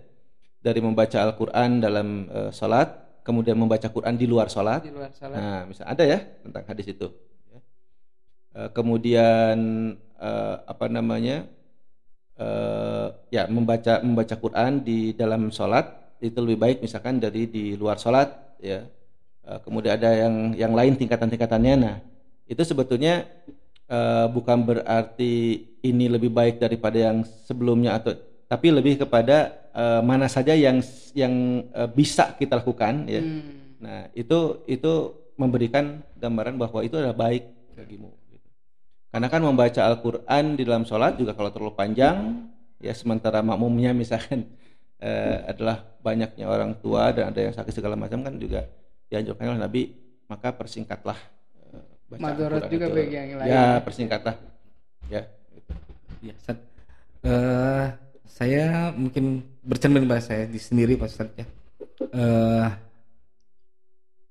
Dari 0.59 0.83
membaca 0.83 1.15
Al-Qur'an 1.23 1.79
dalam 1.79 2.27
eh, 2.27 2.51
sholat, 2.51 3.23
kemudian 3.23 3.55
membaca 3.55 3.87
Quran 3.87 4.19
di 4.19 4.27
luar 4.27 4.51
sholat, 4.51 4.83
Di 4.83 4.91
luar 4.91 5.13
salat. 5.15 5.37
Nah, 5.39 5.61
misal 5.69 5.85
ada 5.87 6.03
ya 6.03 6.19
tentang 6.43 6.65
hadis 6.67 6.87
itu. 6.89 7.07
Eh, 8.59 8.69
kemudian 8.75 9.57
eh, 10.19 10.55
apa 10.67 10.85
namanya? 10.91 11.47
eh, 12.39 13.07
ya 13.35 13.43
membaca 13.51 13.99
membaca 14.03 14.35
Quran 14.39 14.83
di 14.83 15.11
dalam 15.15 15.51
sholat 15.51 16.15
itu 16.19 16.39
lebih 16.39 16.59
baik 16.59 16.77
misalkan 16.83 17.19
dari 17.19 17.47
di 17.47 17.75
luar 17.79 17.95
sholat 17.99 18.59
ya. 18.59 18.83
Eh, 19.47 19.59
kemudian 19.63 19.95
ada 19.95 20.11
yang 20.11 20.35
yang 20.59 20.73
lain 20.75 20.99
tingkatan-tingkatannya. 20.99 21.75
Nah, 21.79 21.95
itu 22.51 22.59
sebetulnya 22.67 23.27
eh, 23.87 24.27
bukan 24.27 24.59
berarti 24.67 25.63
ini 25.79 26.05
lebih 26.11 26.31
baik 26.31 26.59
daripada 26.59 26.99
yang 26.99 27.23
sebelumnya 27.47 27.95
atau 27.95 28.11
tapi 28.51 28.75
lebih 28.75 29.07
kepada 29.07 29.55
eh, 29.71 30.01
mana 30.03 30.27
saja 30.27 30.51
yang 30.51 30.83
yang 31.15 31.63
eh, 31.71 31.89
bisa 31.95 32.35
kita 32.35 32.59
lakukan 32.59 33.07
ya. 33.07 33.23
Hmm. 33.23 33.79
Nah, 33.79 34.01
itu 34.11 34.67
itu 34.67 35.15
memberikan 35.39 36.03
gambaran 36.19 36.59
bahwa 36.59 36.83
itu 36.83 36.99
adalah 36.99 37.15
baik 37.15 37.47
bagimu. 37.79 38.18
Karena 39.09 39.27
kan 39.27 39.41
membaca 39.41 39.81
Al-Qur'an 39.81 40.53
di 40.53 40.63
dalam 40.65 40.85
sholat 40.85 41.17
juga 41.17 41.33
kalau 41.33 41.49
terlalu 41.49 41.73
panjang 41.73 42.45
ya 42.77 42.93
sementara 42.93 43.41
makmumnya 43.41 43.91
misalkan 43.91 44.45
eh, 45.05 45.37
adalah 45.49 45.81
banyaknya 45.99 46.45
orang 46.45 46.77
tua 46.77 47.09
dan 47.11 47.33
ada 47.33 47.39
yang 47.41 47.53
sakit 47.53 47.73
segala 47.73 47.97
macam 47.97 48.21
kan 48.21 48.37
juga 48.37 48.69
dianjurkan 49.09 49.57
oleh 49.57 49.61
Nabi 49.61 49.81
maka 50.29 50.53
persingkatlah 50.53 51.17
eh, 51.73 51.83
baca 52.05 52.21
Madorot 52.21 52.69
juga 52.69 52.85
itu. 52.85 52.95
bagi 52.95 53.15
yang 53.17 53.39
lain. 53.41 53.49
Ya, 53.49 53.65
persingkatlah. 53.81 54.35
Ya. 55.09 55.21
gitu. 55.57 55.71
Ya, 56.21 56.33
Ustaz. 56.37 56.57
Eh, 57.25 57.85
saya 58.29 58.93
mungkin 58.93 59.41
bercermin 59.65 60.05
pada 60.05 60.21
saya 60.21 60.45
di 60.45 60.61
sendiri 60.61 60.95
Pak 60.95 61.09
Ustaz 61.09 61.29
ya. 61.33 61.45
Eh, 61.99 62.67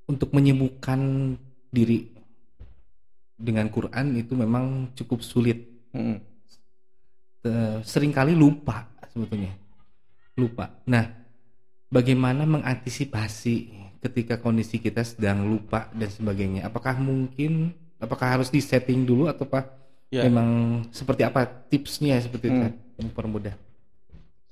untuk 0.08 0.32
menyibukkan 0.32 1.00
diri 1.68 2.17
dengan 3.38 3.70
Quran 3.70 4.18
itu 4.18 4.34
memang 4.34 4.90
cukup 4.98 5.22
sulit. 5.22 5.62
Eh, 7.46 7.76
sering 7.86 8.10
kali 8.10 8.34
lupa 8.34 8.90
sebetulnya. 9.14 9.54
Lupa. 10.34 10.74
Nah, 10.84 11.06
bagaimana 11.88 12.42
mengantisipasi 12.44 13.72
ketika 14.02 14.38
kondisi 14.38 14.82
kita 14.82 15.06
sedang 15.06 15.46
lupa 15.46 15.86
dan 15.94 16.10
sebagainya? 16.10 16.66
Apakah 16.66 16.98
mungkin 16.98 17.72
apakah 18.02 18.38
harus 18.38 18.50
disetting 18.50 19.06
dulu 19.06 19.30
atau 19.30 19.46
apa? 19.46 19.70
Ya. 20.10 20.26
Memang 20.26 20.82
seperti 20.90 21.22
apa 21.22 21.46
tipsnya 21.46 22.18
seperti 22.18 22.50
itu 22.50 22.58
Hmm. 22.58 22.74
mempermudah. 22.98 23.54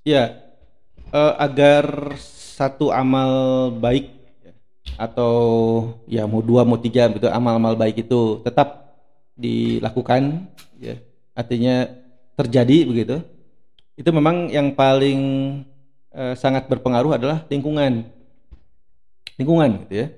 Ya, 0.07 0.39
eh, 1.11 1.35
agar 1.43 2.15
satu 2.57 2.95
amal 2.95 3.69
baik 3.75 4.16
atau 4.97 5.35
ya 6.09 6.25
mau 6.25 6.41
dua 6.41 6.65
mau 6.65 6.81
tiga 6.81 7.09
gitu 7.13 7.29
amal-amal 7.29 7.77
baik 7.77 8.09
itu 8.09 8.41
tetap 8.41 8.97
dilakukan, 9.37 10.49
ya 10.81 10.97
artinya 11.37 11.89
terjadi 12.35 12.89
begitu. 12.89 13.17
Itu 13.97 14.13
memang 14.13 14.49
yang 14.53 14.73
paling 14.73 15.21
eh, 16.13 16.35
sangat 16.37 16.69
berpengaruh 16.69 17.17
adalah 17.17 17.45
lingkungan, 17.49 18.09
lingkungan 19.37 19.71
gitu 19.87 19.95
ya. 20.05 20.09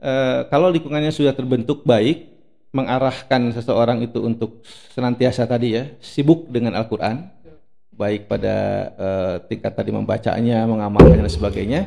Eh, 0.00 0.40
kalau 0.48 0.72
lingkungannya 0.72 1.12
sudah 1.12 1.36
terbentuk 1.36 1.84
baik, 1.84 2.28
mengarahkan 2.72 3.52
seseorang 3.52 4.04
itu 4.04 4.20
untuk 4.20 4.60
senantiasa 4.92 5.48
tadi 5.48 5.72
ya 5.72 5.88
sibuk 6.04 6.52
dengan 6.52 6.76
Al-Quran 6.76 7.24
baik 7.98 8.30
pada 8.30 8.56
eh, 8.94 9.34
tingkat 9.50 9.74
tadi 9.74 9.90
membacanya, 9.90 10.62
mengamalkannya 10.70 11.26
dan 11.26 11.32
sebagainya, 11.32 11.80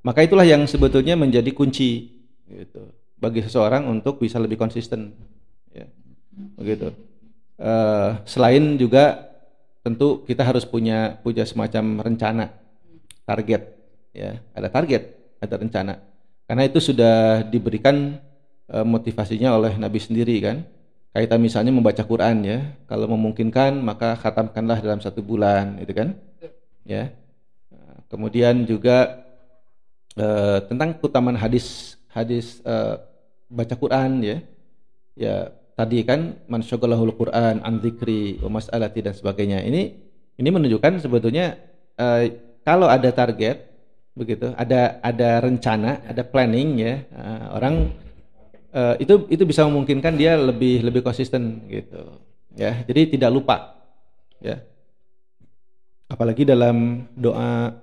maka 0.00 0.24
itulah 0.24 0.46
yang 0.46 0.64
sebetulnya 0.64 1.16
menjadi 1.16 1.50
kunci 1.52 2.20
gitu 2.48 2.92
bagi 3.20 3.44
seseorang 3.44 3.84
untuk 3.86 4.18
bisa 4.20 4.40
lebih 4.40 4.56
konsisten, 4.56 5.12
ya, 5.70 5.84
begitu. 6.56 6.92
Eh, 7.60 8.10
selain 8.24 8.80
juga 8.80 9.28
tentu 9.84 10.24
kita 10.24 10.40
harus 10.40 10.64
punya 10.64 11.20
punya 11.20 11.44
semacam 11.44 12.00
rencana, 12.00 12.48
target, 13.28 13.62
ya, 14.16 14.40
ada 14.56 14.68
target, 14.72 15.02
ada 15.36 15.54
rencana, 15.60 15.94
karena 16.48 16.62
itu 16.64 16.80
sudah 16.80 17.44
diberikan 17.44 18.16
eh, 18.72 18.86
motivasinya 18.86 19.52
oleh 19.54 19.76
Nabi 19.76 20.00
sendiri 20.00 20.36
kan. 20.40 20.64
Kaitan 21.10 21.42
misalnya 21.42 21.74
membaca 21.74 22.06
Quran 22.06 22.46
ya. 22.46 22.70
Kalau 22.86 23.10
memungkinkan 23.10 23.82
maka 23.82 24.14
khatamkanlah 24.14 24.78
dalam 24.78 25.02
satu 25.02 25.18
bulan 25.26 25.82
itu 25.82 25.90
kan 25.90 26.14
ya. 26.86 27.10
Kemudian 28.06 28.62
juga 28.62 29.19
eh, 30.16 30.58
tentang 30.66 30.96
keutamaan 30.98 31.38
hadis 31.38 31.98
hadis 32.10 32.58
eh, 32.64 32.96
baca 33.50 33.74
Quran 33.76 34.10
ya. 34.24 34.38
Ya 35.18 35.36
tadi 35.76 36.00
kan 36.06 36.38
man 36.48 36.64
syaghalahul 36.64 37.12
Quran 37.12 37.60
an 37.60 37.82
dzikri 37.82 38.40
wa 38.40 38.58
mas'alati 38.58 39.04
dan 39.04 39.14
sebagainya. 39.14 39.62
Ini 39.66 39.82
ini 40.40 40.48
menunjukkan 40.48 41.02
sebetulnya 41.02 41.58
eh, 41.98 42.38
kalau 42.64 42.88
ada 42.88 43.10
target 43.12 43.68
begitu 44.16 44.50
ada 44.58 44.98
ada 45.00 45.38
rencana 45.38 46.02
ada 46.02 46.26
planning 46.26 46.82
ya 46.82 46.94
eh, 47.04 47.44
orang 47.54 47.94
Eh, 48.70 48.94
itu 49.02 49.26
itu 49.34 49.42
bisa 49.42 49.66
memungkinkan 49.66 50.14
dia 50.14 50.38
lebih 50.38 50.86
lebih 50.86 51.02
konsisten 51.02 51.66
gitu 51.66 52.22
ya. 52.54 52.86
Jadi 52.86 53.18
tidak 53.18 53.30
lupa 53.34 53.82
ya. 54.38 54.62
Apalagi 56.06 56.46
dalam 56.46 57.06
doa 57.18 57.74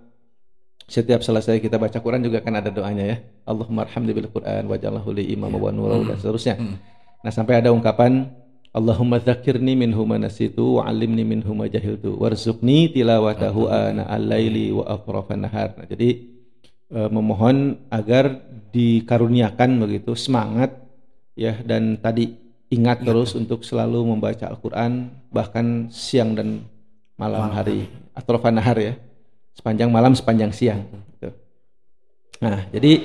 setiap 0.87 1.19
selesai 1.19 1.59
kita 1.59 1.75
baca 1.75 1.99
Quran 1.99 2.23
juga 2.23 2.39
kan 2.39 2.55
ada 2.55 2.71
doanya 2.71 3.03
ya. 3.03 3.17
Allahumma 3.43 3.83
arhamni 3.83 4.15
bil 4.15 4.31
Quran 4.31 4.71
waj'alhu 4.71 5.11
li 5.11 5.35
imama 5.35 5.59
wa 5.59 5.71
nura 5.71 5.99
dan 6.07 6.15
seterusnya. 6.15 6.55
Hmm. 6.55 6.79
nah 7.21 7.31
sampai 7.33 7.59
ada 7.59 7.75
ungkapan 7.75 8.31
Allahumma 8.71 9.17
dzakirni 9.17 9.73
minhu 9.73 10.05
ma 10.05 10.21
nasitu 10.21 10.79
wa 10.79 10.87
'allimni 10.87 11.25
minhu 11.25 11.51
ma 11.51 11.65
jahiltu 11.65 12.13
warzuqni 12.15 12.93
tilawatahu 12.93 13.67
ana 13.67 14.05
al-laili 14.05 14.69
wa 14.69 14.85
atrafan 14.85 15.43
nahar 15.43 15.73
nah, 15.75 15.87
jadi 15.89 16.09
eh, 16.93 17.09
memohon 17.09 17.89
agar 17.89 18.37
dikaruniakan 18.69 19.81
begitu 19.81 20.13
semangat 20.13 20.77
ya 21.33 21.57
dan 21.65 21.97
tadi 21.97 22.37
ingat 22.69 23.01
terus 23.01 23.33
untuk 23.33 23.63
selalu 23.63 24.13
membaca 24.13 24.45
Al-Qur'an 24.45 25.09
bahkan 25.33 25.87
siang 25.89 26.35
dan 26.35 26.67
malam 27.17 27.49
Malam 27.49 27.55
hari. 27.55 27.79
atau 28.13 28.37
nahar 28.53 28.77
ya 28.77 28.93
sepanjang 29.57 29.89
malam 29.89 30.13
sepanjang 30.13 30.53
siang 30.53 30.85
gitu. 31.17 31.33
Nah, 32.45 32.69
jadi 32.69 33.01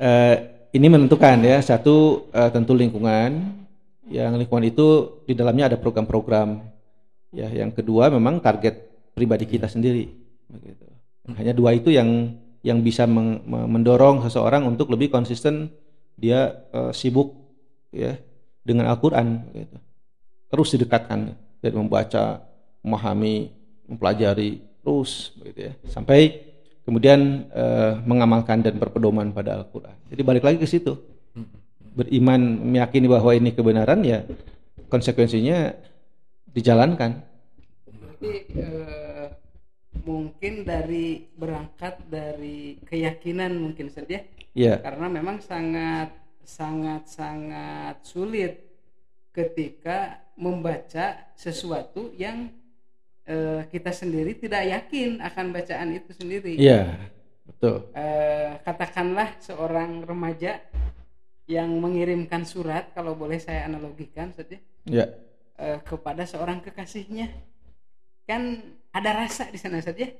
eh, 0.00 0.36
ini 0.72 0.86
menentukan 0.88 1.44
ya 1.44 1.60
satu 1.60 2.26
eh, 2.32 2.48
tentu 2.48 2.72
lingkungan 2.72 3.52
yang 4.08 4.32
lingkungan 4.40 4.64
itu 4.64 5.20
di 5.28 5.36
dalamnya 5.36 5.70
ada 5.74 5.76
program-program 5.76 6.64
ya 7.36 7.52
yang 7.52 7.74
kedua 7.76 8.08
memang 8.08 8.40
target 8.40 8.88
pribadi 9.12 9.44
kita 9.44 9.68
sendiri 9.68 10.08
begitu. 10.48 10.88
Hanya 11.36 11.52
dua 11.52 11.76
itu 11.76 11.92
yang 11.92 12.32
yang 12.64 12.80
bisa 12.82 13.06
meng- 13.06 13.44
me- 13.46 13.68
mendorong 13.68 14.24
seseorang 14.24 14.64
untuk 14.64 14.88
lebih 14.90 15.12
konsisten 15.12 15.68
dia 16.16 16.66
eh, 16.72 16.90
sibuk 16.96 17.36
ya 17.92 18.16
dengan 18.66 18.90
Al-Qur'an 18.90 19.46
gitu. 19.54 19.76
Terus 20.50 20.68
didekatkan 20.74 21.34
dari 21.62 21.74
membaca, 21.74 22.42
memahami, 22.82 23.50
mempelajari 23.86 24.62
terus 24.86 25.34
begitu 25.34 25.66
ya. 25.66 25.72
Sampai 25.90 26.46
kemudian 26.86 27.50
eh, 27.50 27.98
mengamalkan 28.06 28.62
dan 28.62 28.78
berpedoman 28.78 29.34
pada 29.34 29.58
Al-Qur'an. 29.58 29.98
Jadi 30.06 30.22
balik 30.22 30.46
lagi 30.46 30.62
ke 30.62 30.70
situ. 30.70 30.94
Beriman 31.96 32.62
meyakini 32.70 33.10
bahwa 33.10 33.34
ini 33.34 33.50
kebenaran 33.50 34.06
ya 34.06 34.22
konsekuensinya 34.86 35.74
dijalankan. 36.54 37.18
Berarti 37.90 38.32
eh, 38.54 39.28
mungkin 40.06 40.62
dari 40.62 41.26
berangkat 41.34 42.06
dari 42.06 42.78
keyakinan 42.86 43.58
mungkin 43.58 43.90
saja 43.90 44.22
Ya, 44.56 44.80
karena 44.80 45.12
memang 45.12 45.36
sangat 45.44 46.16
sangat 46.40 47.04
sangat 47.12 48.00
sulit 48.08 48.64
ketika 49.36 50.24
membaca 50.32 51.28
sesuatu 51.36 52.08
yang 52.16 52.48
eh, 53.26 53.62
kita 53.68 53.90
sendiri 53.90 54.38
tidak 54.38 54.64
yakin 54.64 55.20
akan 55.20 55.46
bacaan 55.52 55.88
itu 55.92 56.10
sendiri. 56.14 56.54
iya, 56.56 57.10
betul. 57.44 57.90
Eh, 57.92 58.56
katakanlah 58.62 59.36
seorang 59.42 60.06
remaja 60.06 60.62
yang 61.46 61.70
mengirimkan 61.78 62.42
surat 62.42 62.90
kalau 62.90 63.14
boleh 63.14 63.38
saya 63.38 63.70
analogikan 63.70 64.34
saja 64.34 64.58
Ya, 64.86 65.10
eh, 65.58 65.78
kepada 65.82 66.22
seorang 66.26 66.62
kekasihnya 66.62 67.30
kan 68.26 68.62
ada 68.90 69.10
rasa 69.26 69.46
di 69.50 69.58
sana 69.58 69.78
saja 69.78 70.10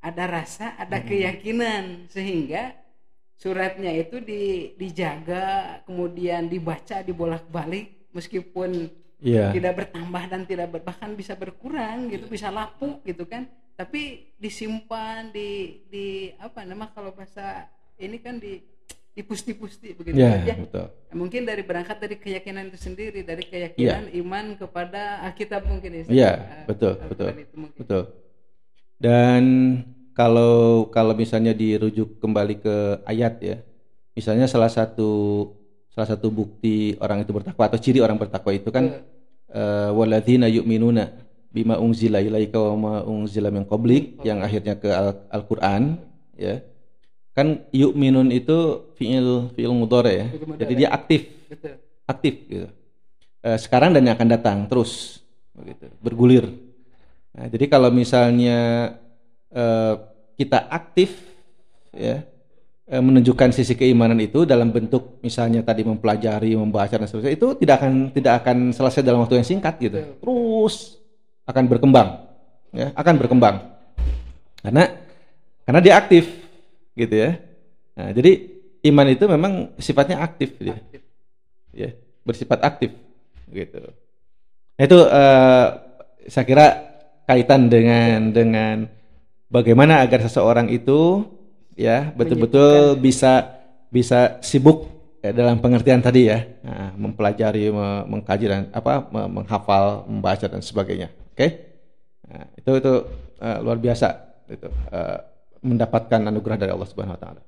ada 0.00 0.24
rasa 0.24 0.72
ada 0.80 1.00
keyakinan 1.04 2.08
sehingga 2.08 2.72
suratnya 3.36 3.92
itu 3.92 4.22
di, 4.24 4.72
dijaga 4.80 5.80
kemudian 5.84 6.48
dibaca 6.48 7.04
dibolak-balik 7.04 8.12
meskipun 8.16 8.88
iya, 9.22 9.54
tidak 9.54 9.86
bertambah 9.86 10.22
dan 10.28 10.42
tidak 10.44 10.66
ber- 10.68 10.84
bahkan 10.84 11.14
bisa 11.14 11.38
berkurang 11.38 12.10
gitu 12.10 12.26
bisa 12.26 12.50
lapuk 12.50 13.00
gitu 13.06 13.24
kan 13.24 13.46
tapi 13.72 14.34
disimpan 14.36 15.30
di 15.32 15.80
di 15.88 16.06
apa 16.36 16.66
nama 16.66 16.90
kalau 16.90 17.14
bahasa 17.14 17.70
ini 17.96 18.18
kan 18.20 18.36
di 18.36 18.60
dipusti-pusti 19.12 19.92
begitu 19.92 20.16
iya, 20.16 20.40
saja 20.40 20.54
betul. 20.56 20.86
mungkin 21.12 21.44
dari 21.44 21.60
berangkat 21.60 22.00
dari 22.00 22.16
keyakinan 22.16 22.72
itu 22.72 22.80
sendiri 22.80 23.20
dari 23.20 23.44
keyakinan 23.44 24.08
iman 24.24 24.56
kepada 24.56 25.20
Alkitab 25.28 25.68
mungkin 25.68 26.00
ya 26.00 26.04
Eh, 26.08 26.64
betul, 26.64 26.96
Al-Quran 26.96 27.08
betul. 27.12 27.28
mungkin. 27.60 27.78
Betul. 27.84 28.02
Dan 28.96 29.42
kalau 30.16 30.88
kalau 30.88 31.12
misalnya 31.12 31.52
dirujuk 31.52 32.16
kembali 32.24 32.54
ke 32.64 32.76
ayat 33.04 33.34
ya, 33.44 33.56
misalnya 34.16 34.48
salah 34.48 34.72
satu 34.72 35.10
salah 35.92 36.08
satu 36.08 36.32
bukti 36.32 36.96
orang 36.96 37.20
itu 37.20 37.36
bertakwa 37.36 37.68
atau 37.68 37.76
ciri 37.76 38.00
orang 38.00 38.16
bertakwa 38.16 38.48
itu 38.56 38.72
kan 38.72 39.04
eh, 39.52 39.90
walladzina 39.92 40.48
yu'minuna 40.48 41.12
bima 41.52 41.76
unzila 41.76 42.18
ilaika 42.18 42.56
wa 42.56 42.74
ma 42.76 42.92
unzila 43.04 43.52
min 43.52 43.68
qablik 43.68 44.18
yang 44.24 44.40
akhirnya 44.40 44.74
ke 44.80 44.88
Al- 44.88 45.28
Al-Qur'an 45.28 46.00
ya. 46.36 46.64
Kan 47.32 47.64
yu'minun 47.72 48.28
itu 48.32 48.92
fiil 48.96 49.52
fiil 49.56 49.72
mudhari 49.72 50.12
ya. 50.20 50.26
Jadi 50.60 50.72
dia 50.84 50.88
aktif, 50.92 51.32
aktif 52.04 52.34
gitu. 52.48 52.68
eh, 53.44 53.58
sekarang 53.60 53.96
dan 53.96 54.04
yang 54.04 54.16
akan 54.16 54.30
datang 54.30 54.58
terus 54.68 55.22
begitu 55.52 55.86
bergulir 56.00 56.44
nah, 57.36 57.46
jadi 57.48 57.68
kalau 57.68 57.92
misalnya 57.92 58.92
eh, 59.52 59.94
kita 60.40 60.64
aktif 60.72 61.20
ya 61.92 62.24
menunjukkan 63.00 63.56
sisi 63.56 63.72
keimanan 63.72 64.20
itu 64.20 64.44
dalam 64.44 64.68
bentuk 64.68 65.16
misalnya 65.24 65.64
tadi 65.64 65.80
mempelajari 65.80 66.52
membaca 66.52 66.92
dan 66.92 67.08
sebagainya 67.08 67.40
itu 67.40 67.48
tidak 67.56 67.80
akan 67.80 67.92
tidak 68.12 68.32
akan 68.44 68.56
selesai 68.76 69.00
dalam 69.00 69.24
waktu 69.24 69.40
yang 69.40 69.48
singkat 69.48 69.80
gitu. 69.80 69.96
Terus 70.20 71.00
akan 71.48 71.64
berkembang 71.72 72.08
ya 72.72 72.92
akan 72.92 73.14
berkembang. 73.16 73.56
Karena 74.60 74.92
karena 75.64 75.80
dia 75.80 75.94
aktif 75.96 76.28
gitu 76.92 77.14
ya. 77.14 77.40
Nah, 77.96 78.10
jadi 78.12 78.32
iman 78.92 79.06
itu 79.08 79.24
memang 79.28 79.52
sifatnya 79.80 80.20
aktif 80.20 80.56
gitu 80.60 80.72
ya, 80.92 81.00
ya 81.72 81.90
bersifat 82.24 82.60
aktif 82.60 82.92
gitu. 83.52 83.80
Nah, 84.76 84.82
itu 84.84 84.98
uh, 84.98 85.66
saya 86.26 86.44
kira 86.44 86.66
kaitan 87.28 87.68
dengan 87.68 88.32
dengan 88.32 88.76
bagaimana 89.52 90.00
agar 90.04 90.24
seseorang 90.24 90.72
itu 90.72 91.24
ya 91.76 92.12
betul-betul 92.12 93.00
bisa 93.00 93.62
bisa 93.92 94.40
sibuk 94.44 94.88
ya, 95.20 95.32
dalam 95.32 95.60
pengertian 95.60 96.00
tadi 96.00 96.28
ya 96.28 96.44
nah, 96.64 96.92
mempelajari 96.96 97.68
mengkaji 98.08 98.46
dan 98.48 98.62
apa 98.72 99.08
menghafal 99.10 100.04
membaca 100.08 100.46
dan 100.48 100.60
sebagainya 100.60 101.08
oke 101.12 101.36
okay? 101.36 101.50
nah, 102.28 102.46
itu 102.56 102.70
itu 102.76 102.92
uh, 103.40 103.58
luar 103.60 103.78
biasa 103.80 104.08
itu 104.52 104.68
uh, 104.68 105.32
mendapatkan 105.62 106.20
anugerah 106.26 106.58
dari 106.58 106.70
Allah 106.74 106.88
Subhanahu 106.90 107.16
wa 107.16 107.22
taala. 107.22 107.42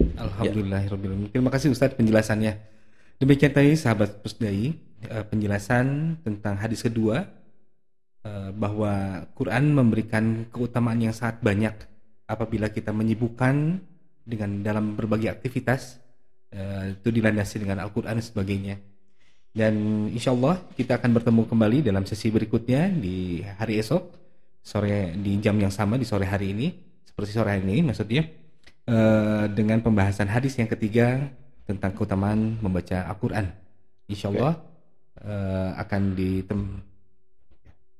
Alhamdulillahirabbil 0.00 1.32
Terima 1.32 1.50
kasih 1.50 1.72
Ustadz 1.72 1.96
penjelasannya. 1.96 2.56
Demikian 3.20 3.52
tadi 3.52 3.76
sahabat 3.76 4.24
Pusdai 4.24 4.72
eh, 5.08 5.24
penjelasan 5.28 6.16
tentang 6.24 6.56
hadis 6.56 6.80
kedua 6.80 7.28
eh, 8.24 8.50
bahwa 8.52 9.24
Quran 9.36 9.76
memberikan 9.76 10.48
keutamaan 10.48 11.00
yang 11.00 11.12
sangat 11.12 11.40
banyak 11.44 11.74
apabila 12.30 12.70
kita 12.70 12.94
menyibukkan 12.94 13.82
dengan 14.22 14.62
dalam 14.62 14.94
berbagai 14.94 15.34
aktivitas 15.34 15.98
eh, 16.54 16.94
itu 16.94 17.10
dilandasi 17.10 17.66
dengan 17.66 17.82
Al-Quran 17.82 18.14
dan 18.14 18.24
sebagainya. 18.24 18.76
Dan 19.50 20.06
insya 20.14 20.30
Allah 20.30 20.62
kita 20.78 21.02
akan 21.02 21.10
bertemu 21.18 21.42
kembali 21.50 21.78
dalam 21.82 22.06
sesi 22.06 22.30
berikutnya 22.30 22.86
di 22.86 23.42
hari 23.42 23.82
esok 23.82 24.22
sore 24.62 25.18
di 25.18 25.42
jam 25.42 25.58
yang 25.58 25.74
sama 25.74 25.98
di 25.98 26.06
sore 26.06 26.28
hari 26.28 26.54
ini 26.54 26.70
seperti 27.02 27.34
sore 27.34 27.58
hari 27.58 27.66
ini 27.66 27.90
maksudnya 27.90 28.30
uh, 28.86 29.50
dengan 29.50 29.82
pembahasan 29.82 30.30
hadis 30.30 30.54
yang 30.54 30.70
ketiga 30.70 31.26
tentang 31.66 31.98
keutamaan 31.98 32.62
membaca 32.62 33.10
Al-Quran. 33.10 33.50
Insya 34.06 34.30
Allah 34.30 34.54
okay. 34.58 35.26
uh, 35.26 35.30
eh, 35.30 35.70
akan 35.82 36.02
ditem. 36.14 36.60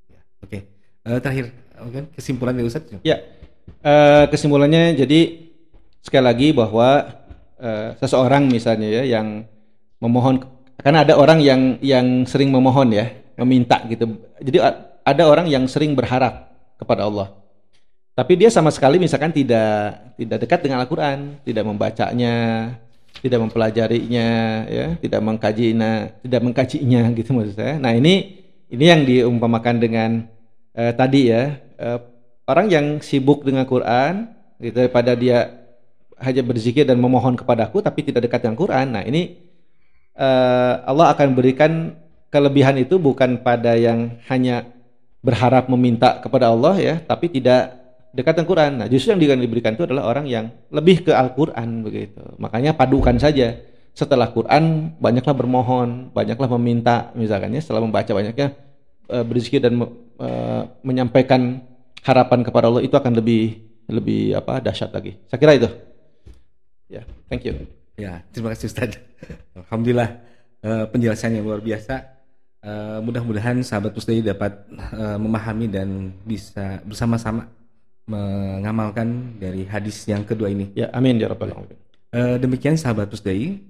Ya, 0.06 0.20
Oke, 0.42 0.46
okay. 0.46 0.60
uh, 1.06 1.18
terakhir 1.18 1.44
kesimpulan 2.14 2.54
dari 2.54 2.66
Ustaz. 2.66 2.86
Ya, 3.02 3.18
uh, 3.82 4.24
kesimpulannya 4.28 4.98
jadi 4.98 5.20
sekali 6.00 6.24
lagi 6.24 6.48
bahwa 6.50 7.20
uh, 7.60 7.94
seseorang 8.00 8.48
misalnya 8.48 8.88
ya 9.00 9.18
yang 9.18 9.44
memohon 10.00 10.42
karena 10.80 11.04
ada 11.04 11.14
orang 11.20 11.44
yang 11.44 11.76
yang 11.84 12.24
sering 12.24 12.48
memohon 12.48 12.90
ya 12.92 13.12
meminta 13.40 13.80
gitu. 13.88 14.20
Jadi 14.40 14.58
ada 15.04 15.22
orang 15.28 15.48
yang 15.48 15.64
sering 15.68 15.96
berharap 15.96 16.52
kepada 16.76 17.04
Allah 17.08 17.40
tapi 18.20 18.36
dia 18.36 18.52
sama 18.52 18.68
sekali 18.68 19.00
misalkan 19.00 19.32
tidak 19.32 20.12
tidak 20.20 20.38
dekat 20.44 20.60
dengan 20.60 20.84
Al-Qur'an, 20.84 21.40
tidak 21.40 21.64
membacanya, 21.64 22.36
tidak 23.22 23.40
mempelajarinya, 23.48 24.28
ya, 24.68 24.86
tidak 25.00 25.20
mengkajinya, 25.24 25.92
tidak 26.20 26.40
mengkajinya 26.44 27.02
gitu 27.18 27.30
maksud 27.32 27.56
saya. 27.56 27.80
Nah, 27.80 27.96
ini 27.96 28.44
ini 28.68 28.84
yang 28.84 29.08
diumpamakan 29.08 29.76
dengan 29.80 30.10
eh, 30.76 30.92
tadi 30.92 31.32
ya, 31.32 31.56
eh, 31.80 31.98
orang 32.50 32.66
yang 32.66 32.86
sibuk 32.98 33.46
dengan 33.46 33.62
Quran 33.62 34.34
gitu 34.58 34.74
daripada 34.74 35.14
dia 35.14 35.60
hanya 36.20 36.42
berzikir 36.44 36.84
dan 36.84 37.00
memohon 37.00 37.38
kepadaku 37.38 37.80
tapi 37.80 38.04
tidak 38.04 38.28
dekat 38.28 38.44
dengan 38.44 38.58
Quran. 38.58 38.86
Nah, 38.92 39.02
ini 39.06 39.38
eh, 40.18 40.74
Allah 40.84 41.14
akan 41.14 41.28
berikan 41.32 41.96
kelebihan 42.28 42.76
itu 42.76 43.00
bukan 43.00 43.40
pada 43.40 43.78
yang 43.78 44.20
hanya 44.28 44.68
berharap 45.20 45.68
meminta 45.72 46.20
kepada 46.20 46.52
Allah 46.52 46.74
ya, 46.76 46.94
tapi 47.00 47.28
tidak 47.32 47.80
dekat 48.10 48.36
dengan 48.36 48.48
Quran. 48.48 48.72
Nah, 48.82 48.86
justru 48.90 49.14
yang 49.14 49.40
diberikan 49.40 49.76
itu 49.76 49.86
adalah 49.86 50.10
orang 50.10 50.26
yang 50.26 50.50
lebih 50.72 51.06
ke 51.06 51.12
Al-Quran 51.14 51.86
begitu. 51.86 52.20
Makanya 52.40 52.74
padukan 52.74 53.16
saja. 53.20 53.56
Setelah 53.90 54.30
Quran, 54.30 54.94
banyaklah 55.02 55.34
bermohon, 55.34 56.14
banyaklah 56.14 56.46
meminta, 56.56 57.10
misalkannya 57.18 57.58
setelah 57.58 57.82
membaca 57.82 58.06
banyaknya 58.14 58.54
e, 59.10 59.16
berzikir 59.26 59.58
dan 59.58 59.82
e, 60.14 60.28
menyampaikan 60.86 61.58
harapan 62.04 62.40
kepada 62.44 62.68
Allah 62.68 62.82
itu 62.84 62.94
akan 62.96 63.12
lebih 63.18 63.60
lebih 63.90 64.38
apa 64.38 64.62
dahsyat 64.62 64.94
lagi. 64.94 65.18
Saya 65.26 65.38
kira 65.40 65.52
itu. 65.58 65.68
Ya, 66.90 67.02
yeah, 67.02 67.04
thank 67.30 67.42
you. 67.46 67.54
Ya, 67.98 68.24
terima 68.32 68.54
kasih 68.54 68.72
Ustaz. 68.72 68.96
Alhamdulillah 69.52 70.18
e, 70.64 70.70
penjelasannya 70.88 71.44
luar 71.44 71.60
biasa. 71.60 72.18
Uh, 72.60 73.00
mudah-mudahan 73.00 73.56
sahabat 73.64 73.96
Pusdai 73.96 74.20
dapat 74.20 74.52
uh, 74.92 75.16
memahami 75.16 75.64
dan 75.64 76.12
bisa 76.28 76.84
bersama-sama 76.84 77.48
mengamalkan 78.04 79.32
dari 79.40 79.64
hadis 79.64 80.04
yang 80.04 80.20
kedua 80.28 80.52
ini. 80.52 80.68
Ya, 80.76 80.92
amin 80.92 81.16
ya 81.16 81.32
rabbal 81.32 81.56
alamin. 81.56 81.80
Uh, 82.12 82.36
demikian 82.36 82.76
sahabat 82.76 83.08
Pusdai 83.08 83.64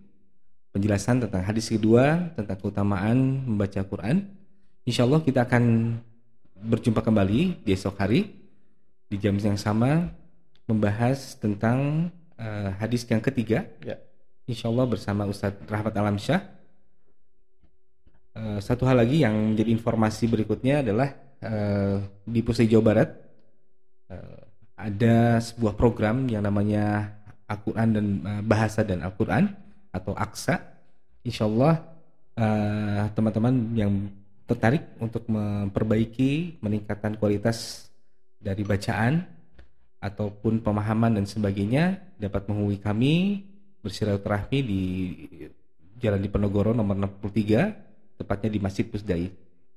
penjelasan 0.74 1.22
tentang 1.22 1.38
hadis 1.46 1.70
kedua 1.70 2.34
tentang 2.34 2.58
keutamaan 2.58 3.46
membaca 3.46 3.78
Quran. 3.86 4.26
Insya 4.82 5.06
Allah 5.06 5.22
kita 5.22 5.46
akan 5.46 5.94
berjumpa 6.61 7.01
kembali 7.01 7.64
di 7.64 7.70
esok 7.73 7.96
hari 7.96 8.37
di 9.09 9.16
jam 9.16 9.35
yang 9.40 9.57
sama 9.57 10.12
membahas 10.68 11.35
tentang 11.40 12.12
uh, 12.38 12.70
hadis 12.79 13.03
yang 13.09 13.18
ketiga. 13.18 13.66
Ya. 13.83 13.99
Insya 14.46 14.70
Allah 14.70 14.87
bersama 14.87 15.27
Ustadz 15.27 15.66
Rahmat 15.66 15.94
Alamsyah. 15.96 16.40
Uh, 18.31 18.59
satu 18.62 18.87
hal 18.87 19.03
lagi 19.03 19.27
yang 19.27 19.35
menjadi 19.35 19.75
informasi 19.75 20.31
berikutnya 20.31 20.87
adalah 20.87 21.18
uh, 21.42 21.99
di 22.23 22.40
Pusat 22.46 22.70
Jawa 22.70 22.85
Barat 22.87 23.11
uh, 24.07 24.40
ada 24.79 25.42
sebuah 25.42 25.75
program 25.75 26.31
yang 26.31 26.46
namanya 26.46 27.18
Al-Quran 27.51 27.88
dan 27.90 28.07
uh, 28.23 28.42
Bahasa 28.46 28.87
dan 28.87 29.03
Al-Quran 29.03 29.51
atau 29.90 30.14
AKSA. 30.14 30.62
Insya 31.27 31.51
Allah 31.51 31.83
uh, 32.38 33.05
teman-teman 33.11 33.75
yang 33.75 33.92
tertarik 34.50 34.98
untuk 34.98 35.30
memperbaiki, 35.30 36.58
meningkatkan 36.58 37.14
kualitas 37.14 37.86
dari 38.42 38.66
bacaan 38.66 39.22
ataupun 40.02 40.64
pemahaman 40.64 41.22
dan 41.22 41.26
sebagainya 41.28 42.02
dapat 42.18 42.50
menghubungi 42.50 42.80
kami 42.82 43.14
bersilaturahmi 43.78 44.58
di 44.64 44.82
Jalan 46.00 46.18
Diponegoro 46.18 46.74
nomor 46.74 46.96
63 47.22 48.18
tepatnya 48.18 48.50
di 48.50 48.58
Masjid 48.58 48.88
Pusdai 48.88 49.28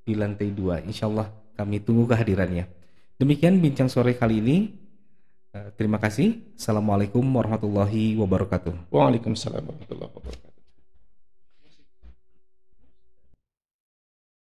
di 0.02 0.12
lantai 0.16 0.50
2. 0.50 0.88
Insya 0.88 1.06
Allah 1.06 1.28
kami 1.54 1.84
tunggu 1.84 2.08
kehadirannya. 2.10 2.66
Demikian 3.20 3.62
bincang 3.62 3.86
sore 3.86 4.18
kali 4.18 4.42
ini. 4.42 4.56
Eh, 5.54 5.70
terima 5.78 6.02
kasih. 6.02 6.56
Assalamualaikum 6.58 7.22
warahmatullahi 7.22 8.18
wabarakatuh. 8.18 8.90
Waalaikumsalam 8.90 9.62
warahmatullahi 9.62 10.10
wabarakatuh. 10.10 10.53